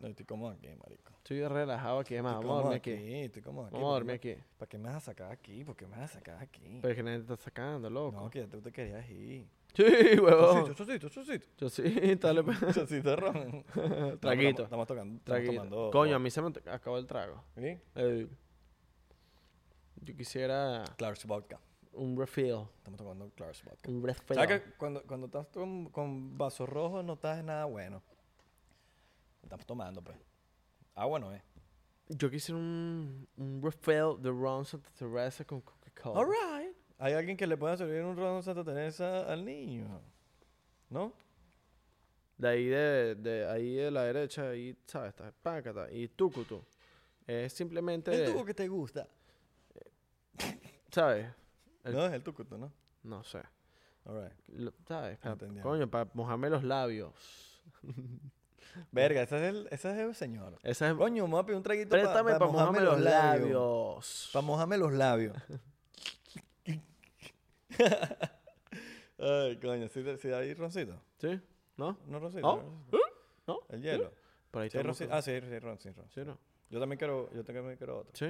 [0.00, 1.12] No, estoy cómodo aquí, marico.
[1.18, 3.14] Estoy relajado aquí, es más, Estoy vamos a dormir aquí.
[3.14, 3.74] Estoy cómodo aquí.
[3.74, 4.44] Vamos a ¿por qué dormir aquí.
[4.56, 5.64] ¿Para qué me vas a sacar aquí?
[5.64, 6.78] ¿Por qué me vas a sacar aquí?
[6.80, 8.18] Pero es que nadie te está sacando, loco.
[8.18, 9.46] No, que ya tú te querías ir.
[9.74, 9.82] Sí,
[10.18, 10.74] huevón.
[10.74, 11.68] Chocito, chocito, chocito.
[11.68, 12.42] Sí, dale.
[12.42, 12.58] pues.
[12.74, 13.62] Chocito ron.
[14.20, 14.64] Traguito.
[14.64, 15.20] Estamos, tocando.
[15.22, 15.90] Traguito.
[15.90, 17.44] Coño, a mí se me acabó el trago.
[17.56, 17.78] ¿Sí?
[20.02, 21.60] Yo quisiera Clark's Vodka.
[21.92, 22.66] un refill.
[22.78, 23.90] Estamos tomando Clark's Vodka.
[23.90, 24.34] Un refill.
[24.34, 28.02] ¿Sabes que cuando, cuando estás con, con vaso rojo no estás nada bueno?
[29.42, 30.16] Estamos tomando, pues.
[30.94, 31.42] Agua no es.
[32.08, 36.20] Yo quisiera un, un refill de Ron Santa Teresa con Coca-Cola.
[36.20, 36.76] Alright.
[36.98, 40.00] Hay alguien que le pueda servir un ron Santa Teresa al niño.
[40.90, 41.12] ¿No?
[42.36, 45.10] De ahí de, de ahí de la derecha, ahí, ¿sabes?
[45.10, 46.62] Está Pácata y Tucutu.
[47.26, 49.06] Es simplemente, El tuco que te gusta.
[50.90, 51.26] ¿sabes?
[51.84, 52.72] El- No, es el tucuto, ¿no?
[53.04, 53.40] No sé.
[54.04, 54.32] Alright.
[54.48, 55.18] Lo- ¿Sabes?
[55.62, 57.62] Coño, para mojarme los labios.
[58.92, 60.58] Verga, ese es el, ese es el señor.
[60.62, 60.94] Esa es...
[60.96, 64.30] Coño, me voy a pedir un traguito para mojarme los labios.
[64.32, 65.36] Para mojarme los labios.
[69.18, 71.00] Ay, coño, ¿sí, sí hay roncito?
[71.18, 71.40] ¿Sí?
[71.76, 71.98] ¿No?
[72.06, 72.42] ¿No roncito?
[72.90, 72.98] ¿No?
[73.46, 73.60] ¿No.
[73.68, 74.12] El hielo.
[74.50, 75.12] Por ahí Sí, roncito.
[75.12, 76.06] Ah, sí, hay ron, sí, ron.
[76.10, 76.38] ¿Sí no?
[76.70, 78.12] Yo también quiero, yo también quiero otro.
[78.14, 78.26] ¿Sí?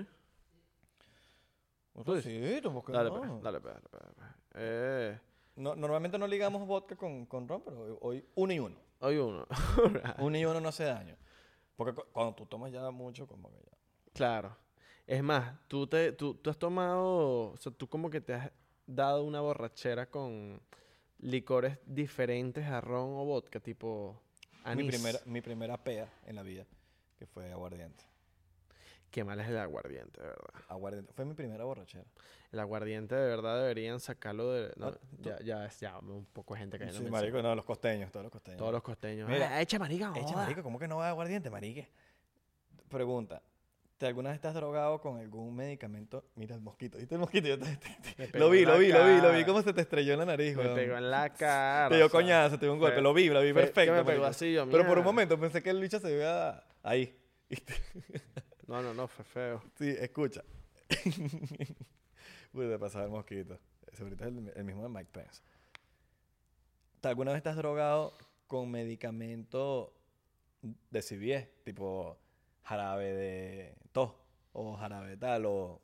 [1.94, 2.24] Dices.
[2.24, 3.16] roncito, ¿por qué Dale, no?
[3.18, 4.32] pues, dale, pues, dale, pues, dale.
[4.54, 5.18] Eh,
[5.56, 8.76] No, Normalmente no ligamos vodka con, con ron, pero hoy uno y uno.
[9.00, 9.46] Hoy uno.
[10.18, 11.16] Uno y uno no hace daño.
[11.76, 13.76] Porque cu- cuando tú tomas ya mucho, como que ya.
[14.12, 14.56] Claro.
[15.06, 18.50] Es más, tú, te, tú, tú has tomado, o sea, tú como que te has
[18.86, 20.60] dado una borrachera con
[21.18, 24.20] licores diferentes a ron o vodka, tipo
[24.64, 24.84] anís.
[24.84, 26.64] Mi primera, mi primera pea en la vida,
[27.18, 28.04] que fue aguardiente.
[29.10, 30.50] Qué mal es el aguardiente, de verdad.
[30.68, 31.12] Aguardiente.
[31.14, 32.04] Fue mi primera borrachera.
[32.52, 34.72] El aguardiente de verdad deberían sacarlo de...
[34.76, 37.64] no, Ah, ya, ya es ya un poco de gente que Sí, marico, no, los
[37.64, 38.58] costeños, todos los costeños.
[38.58, 39.28] Todos los costeños.
[39.28, 40.42] Mira, "Ah, echa marica, Echa, joda".
[40.44, 41.88] marico, ¿cómo que no va a aguardiente, marique?
[42.88, 43.42] Pregunta.
[43.98, 46.24] ¿Te alguna vez estás drogado con algún medicamento?
[46.34, 47.48] Mira el mosquito, ¿viste el mosquito?
[47.48, 49.44] Yo te- te- te- Me pegó lo vi, lo vi, lo vi, lo vi.
[49.44, 50.74] ¿Cómo se te estrelló en la nariz, Me weón?
[50.74, 51.88] pegó en la cara.
[51.90, 52.94] Te dio coñazo, te dio un golpe.
[52.94, 53.92] fue- Lo vi, lo vi fue- perfecto.
[53.92, 54.26] me pegó marico.
[54.26, 57.14] así, yo, Pero por un momento pensé que el bicho se veía ahí.
[58.70, 59.60] No, no, no, fue feo.
[59.74, 60.44] Sí, escucha.
[62.52, 63.58] Pude pasar el mosquito.
[63.90, 65.42] Ese ahorita es el, el mismo de Mike Pence.
[67.00, 68.16] ¿Te ¿Alguna vez estás drogado
[68.46, 69.92] con medicamento
[70.62, 71.48] de CBS?
[71.64, 72.16] Tipo
[72.62, 74.12] jarabe de tos
[74.52, 75.82] o jarabe de tal o...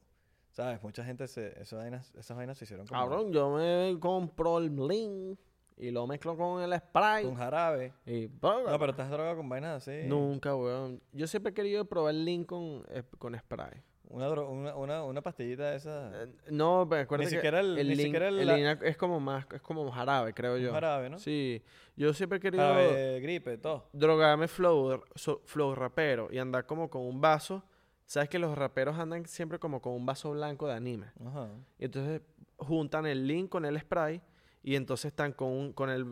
[0.52, 0.80] ¿Sabes?
[0.80, 1.60] Mucha gente se...
[1.60, 5.36] Esas vainas, esas vainas se hicieron como Cabrón, yo me compro el bling
[5.76, 7.24] y lo mezclo con el spray.
[7.24, 7.92] con jarabe.
[8.06, 10.06] y No, pero estás drogado con vainas así.
[10.06, 11.02] Nunca, weón.
[11.12, 13.82] Yo siempre he querido probar el link con, eh, con spray.
[14.08, 16.22] Una, dro- una, una, una pastillita de esa...
[16.22, 19.18] Eh, no, pero acuérdate que siquiera el- ni siquiera el- el la- Link es como
[19.18, 20.72] más, es como jarabe, creo yo.
[20.72, 21.18] jarabe, ¿no?
[21.18, 21.60] Sí.
[21.96, 23.88] Yo siempre he querido Jarabe gripe, todo.
[23.92, 27.64] drogarme flow, so- flow rapero y andar como con un vaso.
[28.04, 31.06] ¿Sabes que los raperos andan siempre como con un vaso blanco de anime?
[31.26, 31.48] Ajá.
[31.76, 32.22] Y entonces
[32.58, 34.22] juntan el link con el spray
[34.66, 36.04] y entonces están con, un- con el,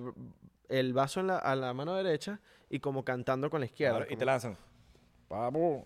[0.68, 2.38] el vaso en la, a la mano derecha
[2.70, 3.96] y como cantando con la izquierda.
[3.98, 4.56] Claro, y te lanzan.
[5.26, 5.84] Papu,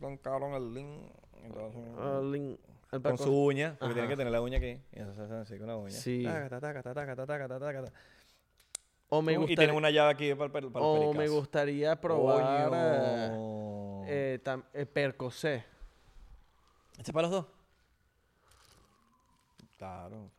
[0.00, 1.10] con cabrón el link.
[1.44, 2.58] Entonces, Ah, link-
[2.90, 3.92] el con su uña, porque Ajá.
[3.94, 4.80] tienen que tener la uña aquí.
[4.92, 5.90] Y entonces hacen así con la uña.
[5.90, 6.22] Sí.
[6.24, 7.92] Taca, taca, taca, taca, taca, taca, taca, taca.
[9.10, 12.70] O me y gustaría, tienen una llave aquí para, para, para o me gustaría probar
[12.74, 14.86] eh, eh, tam- eh.
[16.92, 17.46] ¿Este es para los dos?
[19.76, 20.30] Claro.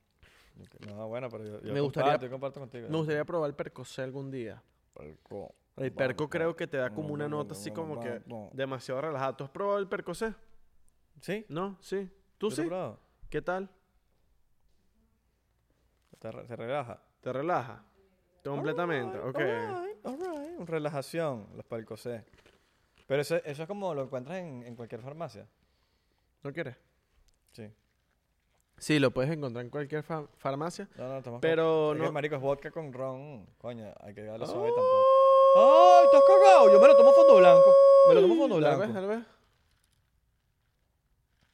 [0.87, 2.87] No, bueno, pero yo, yo Me gustaría- comparto, yo comparto contigo.
[2.89, 4.61] Me gustaría probar el Percocet algún día.
[4.93, 5.55] Perco.
[5.77, 8.21] El Perco creo que te da como una nota así como que
[8.53, 9.35] demasiado relajada.
[9.35, 10.35] ¿Tú has probado el Percocet?
[11.21, 11.45] ¿Sí?
[11.49, 11.77] ¿No?
[11.81, 12.09] Sí.
[12.37, 12.69] ¿Tú ¿Yo te sí?
[13.29, 13.69] ¿Qué tal?
[16.19, 17.01] Te re- relaja.
[17.21, 17.83] ¿Te relaja?
[18.43, 20.67] Completamente, Alright, ok.
[20.69, 22.25] Relajación, los Percocet.
[23.07, 25.47] Pero eso, eso es como lo encuentras en, en cualquier farmacia.
[26.43, 26.77] ¿No quieres?
[27.51, 27.69] Sí.
[28.77, 30.89] Sí, lo puedes encontrar en cualquier fa- farmacia.
[30.97, 33.45] No, no, toma Pero Es que, no- marico, es vodka con ron.
[33.57, 35.03] Coño, hay que darle suave tampoco.
[35.55, 36.71] ¡Ay, estás cagado!
[36.73, 37.71] Yo me lo tomo fondo blanco.
[38.09, 38.87] Me lo tomo fondo blanco.
[38.93, 39.25] dale, pues.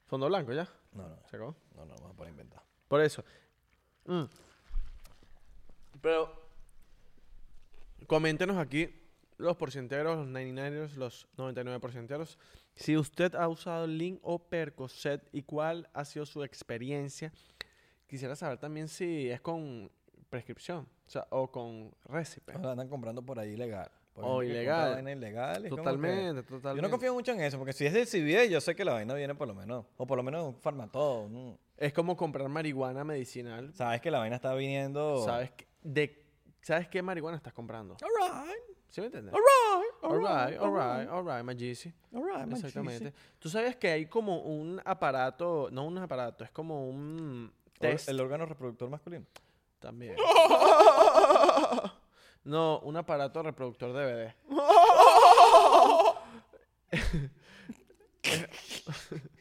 [0.08, 0.68] Fondo blanco, ya.
[0.94, 1.56] No, no, Se acabó.
[1.76, 2.64] no, no, vamos a poner inventar.
[2.88, 3.24] Por eso.
[4.06, 4.24] Mm.
[6.02, 6.32] Pero,
[8.08, 8.96] coméntenos aquí
[9.38, 12.40] los porcenteros, los 99ers, los 99 porcenteros.
[12.80, 17.34] Si usted ha usado link o Percocet y cuál ha sido su experiencia.
[18.08, 19.92] Quisiera saber también si es con
[20.30, 22.54] prescripción o, sea, o con récipe.
[22.58, 23.92] Lo andan comprando por ahí ilegal.
[24.14, 24.94] Por O que ilegal.
[25.04, 26.76] vaina como que- Totalmente, totalmente.
[26.78, 28.94] Yo no confío mucho en eso, porque si es del CBD, yo sé que la
[28.94, 31.58] vaina viene por lo menos, o por lo menos un farmatodo.
[31.78, 33.74] Es como comprar marihuana medicinal.
[33.74, 35.24] Sabes que la vaina está viniendo.
[35.26, 36.26] ¿Sabes qué, de,
[36.62, 37.98] ¿Sabes qué marihuana estás comprando?
[38.02, 38.79] Alright.
[38.90, 39.34] ¿Sí me entiendes?
[39.34, 41.94] Alright, Alright, alright, alright, my Jeezy.
[42.14, 43.14] alright, my Exactamente.
[43.38, 48.20] Tú sabes que hay como un aparato, no un aparato, es como un test El
[48.20, 49.26] órgano reproductor masculino.
[49.80, 50.16] también.
[52.46, 54.36] No, un aparato reproductor de bebé.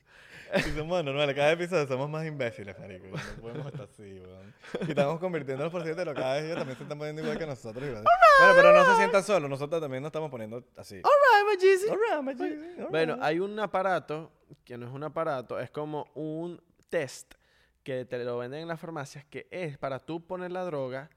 [0.62, 3.07] Si somos normales, cada episodio somos más imbéciles, marico.
[3.09, 4.55] No podemos estar así, weón.
[4.86, 7.84] Y estamos convirtiéndonos por cierto, cada vez ellos también se están poniendo igual que nosotros.
[7.86, 8.05] igual.
[8.40, 10.96] Bueno, pero no se sientan solos, nosotros también nos estamos poniendo así.
[10.96, 11.88] Alright, my Jeezy.
[11.90, 12.90] Alright, my Jeezy, alright.
[12.90, 14.32] Bueno, hay un aparato,
[14.64, 17.34] que no es un aparato, es como un test
[17.82, 21.11] que te lo venden en las farmacias, que es para tú poner la droga,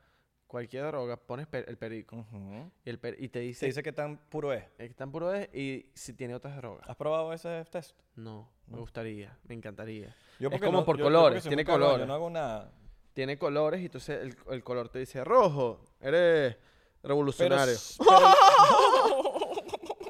[0.48, 2.72] cualquier droga, pones pe- el perico Ujú.
[2.84, 4.66] y, el per- y te dice, dice que tan puro es.
[4.78, 6.90] que tan puro es y si tiene otras drogas.
[6.90, 7.98] ¿Has probado ese test?
[8.16, 10.16] No, me gustaría, me encantaría.
[10.40, 12.00] Yo es como no- por yo- colores, tiene colores.
[12.00, 12.72] Yo no hago nada.
[13.14, 16.56] Tiene colores y entonces el, el color te dice rojo, eres
[17.04, 17.76] revolucionario.
[18.00, 18.34] pero-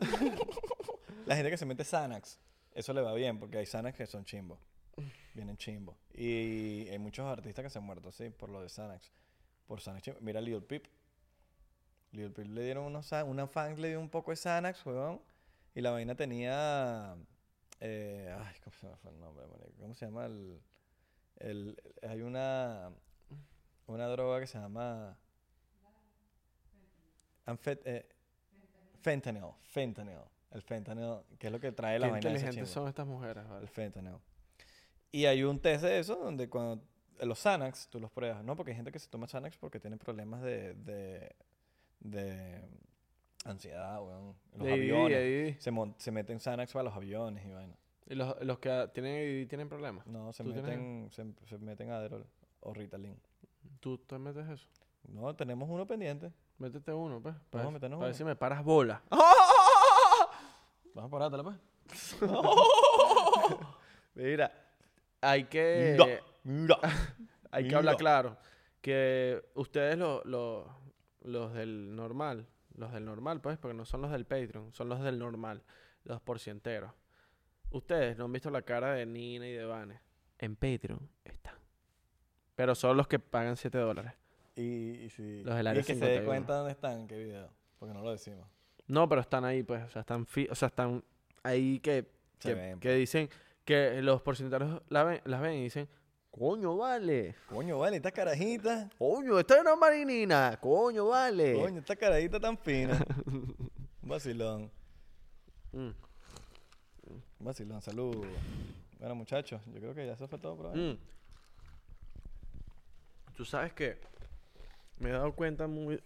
[1.25, 2.39] la gente que se mete Xanax,
[2.73, 4.59] eso le va bien, porque hay Xanax que son chimbos.
[5.33, 5.95] Vienen chimbos.
[6.13, 9.11] Y hay muchos artistas que se han muerto así por lo de Xanax.
[9.65, 10.19] Por Xanax chimbo.
[10.21, 10.85] Mira Lil Peep.
[12.11, 15.21] Lil Peep le dieron unos, una fan le dio un poco de Xanax, weón.
[15.73, 17.15] Y la vaina tenía.
[17.81, 19.73] Eh, ay, ¿cómo se llama el nombre, marico?
[19.79, 20.61] ¿Cómo se llama el,
[21.37, 21.81] el.
[22.03, 22.91] Hay una.
[23.87, 25.17] Una droga que se llama.
[27.45, 28.07] Anfet, eh,
[29.01, 30.21] fentanyl, fentanyl.
[30.51, 33.49] El fentanyl, que es lo que trae la Qué vaina inteligentes son estas mujeres, El
[33.49, 33.67] ¿vale?
[33.67, 34.17] fentanyl.
[35.11, 36.83] Y hay un test de eso donde cuando
[37.19, 38.55] eh, los Xanax tú los pruebas, ¿no?
[38.55, 41.35] Porque hay gente que se toma Xanax porque tiene problemas de, de,
[41.99, 42.61] de
[43.45, 44.35] ansiedad, weón.
[44.55, 45.63] Los De aviones.
[45.63, 47.75] Se, se meten Xanax para los aviones y vaina.
[48.07, 50.05] Y los, los que tienen ADD tienen problemas.
[50.07, 52.25] No, se ¿Tú tienes- meten, se, se meten Adderall
[52.61, 53.17] o Ritalin.
[53.79, 54.67] ¿Tú te metes eso?
[55.07, 56.31] No, tenemos uno pendiente.
[56.57, 57.35] Métete uno, pues.
[57.51, 58.17] Vamos a meternos para ver uno.
[58.17, 59.01] si me paras bola.
[60.93, 61.57] Vamos a parártela, pues.
[64.15, 64.51] Mira,
[65.21, 66.19] hay que...
[66.43, 66.77] Mira.
[67.53, 68.37] Hay que hablar claro.
[68.81, 70.65] Que ustedes lo- lo-
[71.23, 75.01] los del normal, los del normal, pues, porque no son los del Patreon, son los
[75.01, 75.63] del normal,
[76.03, 76.91] los porcienteros.
[77.71, 79.99] Ustedes no han visto la cara de Nina y de Vane.
[80.39, 81.55] En Patreon están.
[82.55, 84.13] Pero son los que pagan 7 dólares.
[84.55, 84.61] Y,
[85.05, 86.19] y si- Los del y área que se 51.
[86.21, 87.49] dé cuenta dónde están, en qué video.
[87.79, 88.45] Porque no lo decimos.
[88.87, 89.83] No, pero están ahí, pues.
[89.83, 91.03] O sea, están, fi- o sea, están
[91.43, 93.29] ahí que, Se que, ven, que dicen
[93.63, 95.87] que los porcenteros la ven- las ven y dicen,
[96.31, 97.35] coño, vale.
[97.47, 98.89] Coño, vale, esta carajita.
[98.97, 100.57] Coño, esta es una marinina.
[100.59, 101.53] Coño, vale.
[101.53, 102.97] Coño, esta carajita tan fina.
[103.25, 104.71] Un vacilón.
[105.71, 105.91] Mm.
[107.09, 108.25] Un vacilón, saludos.
[108.99, 110.79] Bueno, muchachos, yo creo que ya eso fue todo por hoy.
[110.79, 110.97] Mm.
[113.35, 113.99] Tú sabes que
[114.99, 116.01] me he dado cuenta muy,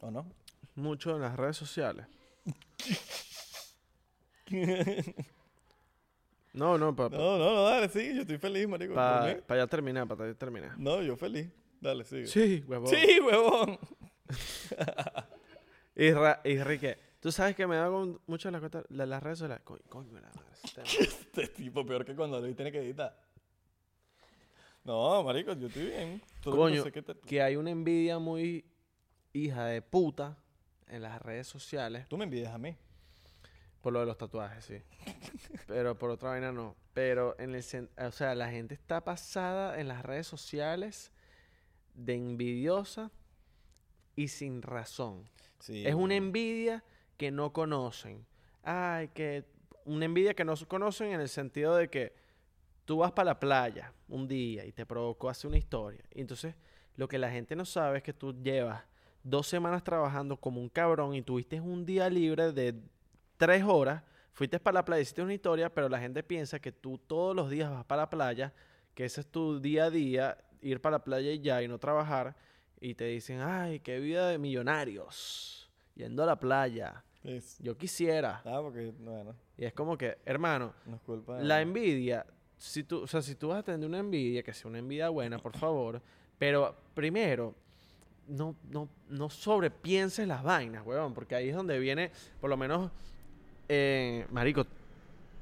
[0.00, 0.26] ¿O no?
[0.74, 2.06] mucho en las redes sociales.
[6.52, 8.14] no, no, para No, no, no, dale, sigue.
[8.14, 8.94] Yo estoy feliz, marico.
[8.94, 9.42] ¿Por qué?
[9.56, 10.78] ya terminar, para ya terminar.
[10.78, 11.48] No, yo feliz.
[11.80, 12.26] Dale, sigue.
[12.26, 12.88] Sí, huevón.
[12.88, 13.78] Sí, huevón.
[15.94, 16.98] Isra, Isra, ¿qué?
[17.20, 19.62] Tú sabes que me dado con mucho las, cosas- de las redes sociales.
[19.64, 20.82] Coño, coño, la madre, este.
[21.02, 23.16] Este tipo peor que cuando Luis tiene que editar.
[24.84, 26.22] No, marico, yo estoy bien.
[26.42, 28.64] Que Coño, te- que hay una envidia muy
[29.32, 30.36] hija de puta
[30.86, 32.06] en las redes sociales.
[32.08, 32.76] Tú me envidias a mí.
[33.80, 34.82] Por lo de los tatuajes, sí.
[35.66, 36.76] Pero por otra vaina no.
[36.94, 41.12] Pero en el o sea, la gente está pasada en las redes sociales
[41.94, 43.10] de envidiosa
[44.16, 45.28] y sin razón.
[45.60, 45.86] Sí.
[45.86, 46.84] Es una envidia
[47.16, 48.26] que no conocen.
[48.62, 49.44] Ay, que
[49.84, 52.14] una envidia que no conocen en el sentido de que
[52.84, 56.04] tú vas para la playa un día y te provocó hacer una historia.
[56.14, 56.54] Y entonces
[56.96, 58.82] lo que la gente no sabe es que tú llevas
[59.22, 62.74] dos semanas trabajando como un cabrón y tuviste un día libre de
[63.38, 66.98] tres horas, fuiste para la playa, hiciste una historia, pero la gente piensa que tú
[66.98, 68.52] todos los días vas para la playa,
[68.94, 71.78] que ese es tu día a día, ir para la playa y ya y no
[71.78, 72.36] trabajar,
[72.80, 77.02] y te dicen, ay, qué vida de millonarios, yendo a la playa.
[77.24, 78.42] Es- Yo quisiera.
[78.44, 80.72] Ah, porque, bueno, Y es como que, hermano,
[81.04, 82.24] culpa la envidia,
[82.56, 85.08] si tú, o sea, si tú vas a tener una envidia, que sea una envidia
[85.08, 86.00] buena, por favor,
[86.38, 87.54] pero primero,
[88.28, 92.10] no, no, no sobrepienses las vainas, weón, porque ahí es donde viene,
[92.40, 92.90] por lo menos,
[93.68, 94.66] eh, marico,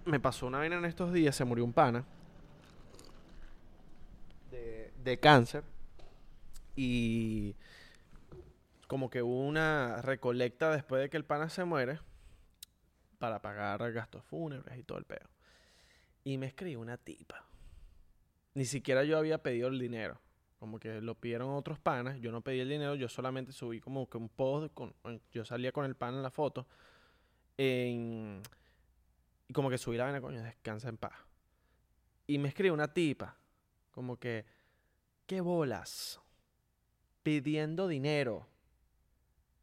[0.05, 2.05] me pasó una vaina en estos días, se murió un pana
[4.51, 5.63] de, cáncer
[6.75, 7.55] y
[8.89, 12.01] como que hubo una recolecta después de que el pana se muere
[13.19, 15.29] para pagar gastos fúnebres y todo el peo.
[16.25, 17.45] Y me escribió una tipa.
[18.55, 20.21] Ni siquiera yo había pedido el dinero.
[20.59, 22.19] Como que lo pidieron otros panas.
[22.21, 24.73] Yo no pedí el dinero, yo solamente subí como que un post.
[24.75, 24.95] Con,
[25.33, 26.67] yo salía con el pana en la foto.
[27.59, 28.43] En-
[29.53, 31.15] como que subí la vaina, coño, descansa en paz.
[32.27, 33.37] Y me escribe una tipa,
[33.93, 34.45] como que,
[35.27, 36.21] ¿qué bolas?
[37.23, 38.47] Pidiendo dinero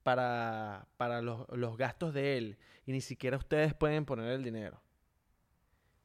[0.04, 2.58] para, para los, los gastos de él.
[2.86, 4.82] Y ni siquiera ustedes pueden poner el dinero.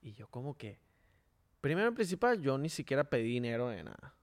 [0.01, 0.79] Y yo como que,
[1.61, 4.15] primero en principal, yo ni siquiera pedí dinero de nada.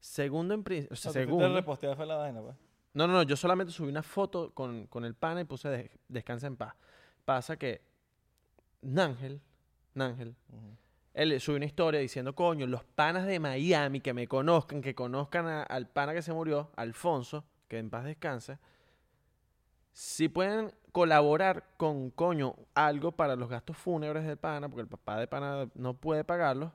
[0.00, 1.38] Segundo en principal, O sea, segundo,
[1.96, 2.56] fue la vaina, pues.
[2.96, 5.90] No, no, no, yo solamente subí una foto con, con el pana y puse de-
[6.08, 6.74] descansa en paz.
[7.26, 7.82] Pasa que
[8.80, 9.40] Nángel,
[9.94, 10.34] Nángel,
[11.12, 15.46] él subió una historia diciendo, coño, los panas de Miami que me conozcan, que conozcan
[15.46, 18.58] a- al pana que se murió, Alfonso, que en paz descanse,
[19.92, 25.18] si pueden colaborar con, coño, algo para los gastos fúnebres del pana, porque el papá
[25.18, 26.72] de pana no puede pagarlos,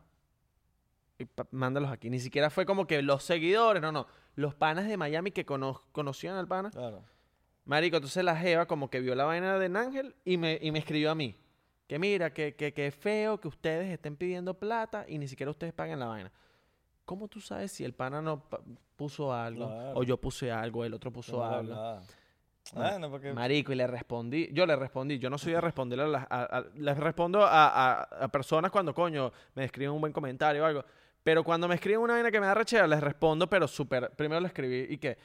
[1.22, 2.10] y mándalos aquí.
[2.10, 4.08] Ni siquiera fue como que los seguidores, no, no.
[4.36, 6.70] Los panas de Miami que cono- conocían al pana.
[6.72, 7.04] Claro.
[7.66, 10.80] Marico, entonces la Jeva como que vio la vaina de Nángel y me, y me
[10.80, 11.38] escribió a mí.
[11.88, 15.74] Que mira, que, que, que feo que ustedes estén pidiendo plata y ni siquiera ustedes
[15.74, 16.32] paguen la vaina.
[17.06, 18.46] ¿Cómo tú sabes si el pana no
[18.96, 19.68] puso algo?
[19.68, 20.00] Claro.
[20.00, 21.74] O yo puse algo, el otro puso algo.
[21.74, 22.02] hablada.
[22.74, 23.34] Bueno, porque...
[23.34, 26.58] Marico, y le respondí, yo le respondí, yo no soy de responderle a las, a-
[26.60, 30.86] a- les respondo a personas cuando, coño, me escriben un buen comentario o algo,
[31.24, 34.42] pero cuando me escriben una vaina que me da rechera, les respondo, pero súper, primero
[34.42, 35.18] le escribí y que,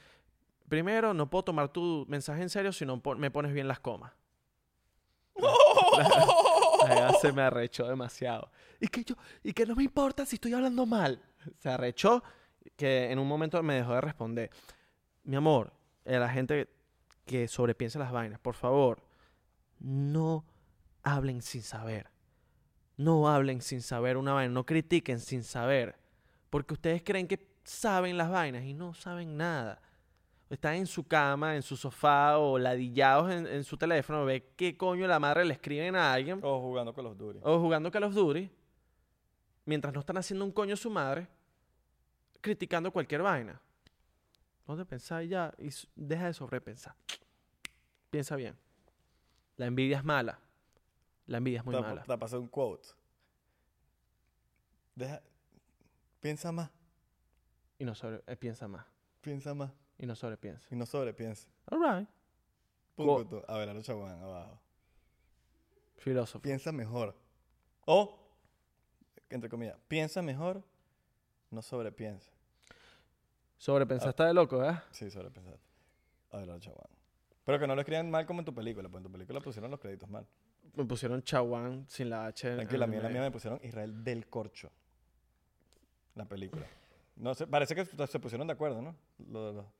[0.69, 4.13] primero, no puedo tomar tu mensaje en serio si no me pones bien las comas.
[5.37, 8.51] La jeva se me arrechó demasiado.
[8.79, 11.21] Y que yo, y que no me importa si estoy hablando mal.
[11.59, 12.23] Se arrechó
[12.75, 14.51] que en un momento me dejó de responder.
[15.23, 15.73] Mi amor,
[16.05, 16.69] a la gente
[17.25, 19.01] que sobrepiensa las vainas, por favor,
[19.79, 20.45] no
[21.03, 22.09] hablen sin saber.
[22.97, 25.95] No hablen sin saber una vaina, no critiquen sin saber.
[26.49, 29.81] Porque ustedes creen que saben las vainas y no saben nada.
[30.49, 34.77] Están en su cama, en su sofá o ladillados en, en su teléfono, ve qué
[34.77, 37.41] coño la madre le escriben a alguien O jugando con los duris.
[37.43, 38.49] o jugando Call of Duty,
[39.65, 41.27] mientras no están haciendo un coño a su madre,
[42.39, 43.59] criticando cualquier vaina.
[44.65, 46.95] No te pensáis ya y deja de sobrepensar.
[48.09, 48.55] Piensa bien.
[49.57, 50.39] La envidia es mala.
[51.27, 52.03] La envidia es muy te, mala.
[52.03, 52.87] te pasé un quote.
[54.95, 55.21] Deja...
[56.19, 56.71] Piensa más,
[57.77, 58.85] Y no sobre, eh, piensa más.
[59.21, 59.71] piensa más.
[59.99, 60.67] Y no sobrepiensa.
[60.71, 61.47] Y no sobrepiensa.
[61.69, 62.09] All right.
[62.95, 63.43] Punto.
[63.47, 64.59] A ver, Arocha Juan, abajo.
[65.97, 66.41] Filósofo.
[66.41, 67.15] Piensa mejor.
[67.85, 68.17] O,
[69.29, 70.63] entre comillas, piensa mejor,
[71.51, 72.31] no sobrepiensa.
[73.57, 74.79] Sobrepensar está de loco, ¿eh?
[74.91, 75.59] Sí, sobrepensar.
[76.31, 76.87] A ver, Arocha Juan.
[77.43, 79.69] Pero que no lo escriban mal como en tu película, pues en tu película pusieron
[79.71, 80.27] los créditos mal.
[80.75, 82.55] Me pusieron Chaguán sin la H.
[82.55, 84.71] Tranquila, mía, la mía me pusieron Israel del Corcho.
[86.15, 86.65] La película.
[87.15, 88.95] No sé, parece que se pusieron de acuerdo, ¿no?
[89.29, 89.77] Lo- lo-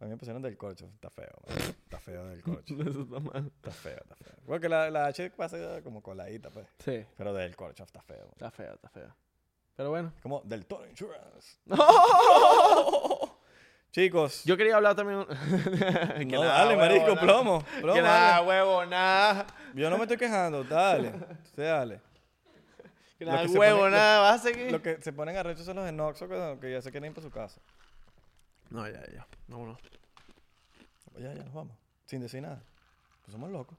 [0.00, 0.86] a mí me pusieron del corcho.
[0.94, 1.58] Está feo, man.
[1.58, 2.74] Está feo del corcho.
[2.82, 3.46] Eso está mal.
[3.46, 4.34] Está feo, está feo.
[4.46, 6.66] Porque la, la H pasa como coladita, pues.
[6.80, 8.22] Sí, Pero del corcho está feo.
[8.24, 8.30] man.
[8.32, 9.14] está feo, está feo.
[9.76, 10.12] Pero bueno.
[10.22, 11.58] Como del Toro Insurance.
[13.92, 14.42] Chicos.
[14.44, 15.24] Yo quería hablar también.
[16.18, 17.20] que no, nada, dale, huevo, nada.
[17.20, 17.64] plomo.
[17.64, 18.46] Que nada, dale.
[18.48, 19.46] huevo, nada.
[19.74, 21.08] Yo no me estoy quejando, dale.
[21.44, 22.00] Usted dale.
[23.18, 24.20] Que Lo nada, que huevo, pone- lo- nada.
[24.22, 24.72] ¿Vas a seguir?
[24.72, 27.14] Lo que se ponen arrechos son los de Noxo que, que ya se quieren ir
[27.14, 27.60] para su casa.
[28.70, 29.26] No, ya, ya.
[29.48, 29.78] Vámonos.
[31.12, 31.76] Pues ya, ya nos vamos.
[32.06, 32.62] Sin decir nada.
[33.20, 33.76] Pues somos locos.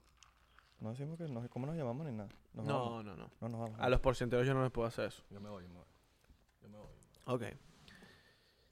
[0.78, 2.28] No decimos que nos, cómo nos llamamos ni nada.
[2.52, 3.04] Nos No, vamos.
[3.04, 3.30] no, no.
[3.40, 3.80] No nos vamos.
[3.80, 5.24] A los porcenteros yo no les puedo hacer eso.
[5.30, 5.86] Yo me voy, yo me voy.
[6.62, 6.92] Yo me voy.
[7.26, 7.42] Ok.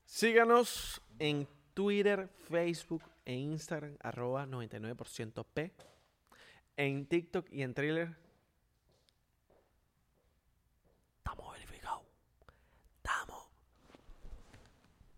[0.04, 5.72] Síganos en Twitter, Facebook e Instagram, arroba 99% P.
[6.76, 8.16] En TikTok y en Thriller.
[11.18, 12.02] Estamos verificados.
[12.96, 13.48] Estamos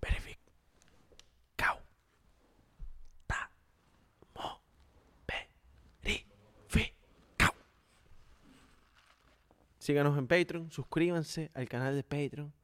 [0.00, 1.82] verificados.
[3.22, 4.60] Estamos
[6.02, 7.56] verificados.
[9.78, 12.63] Síganos en Patreon, suscríbanse al canal de Patreon.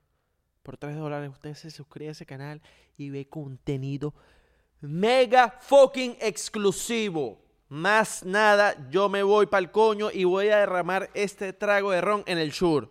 [0.63, 2.61] Por 3 dólares usted se suscribe a ese canal
[2.97, 4.15] y ve contenido
[4.81, 7.39] mega fucking exclusivo.
[7.69, 12.01] Más nada, yo me voy para el coño y voy a derramar este trago de
[12.01, 12.91] ron en el sur.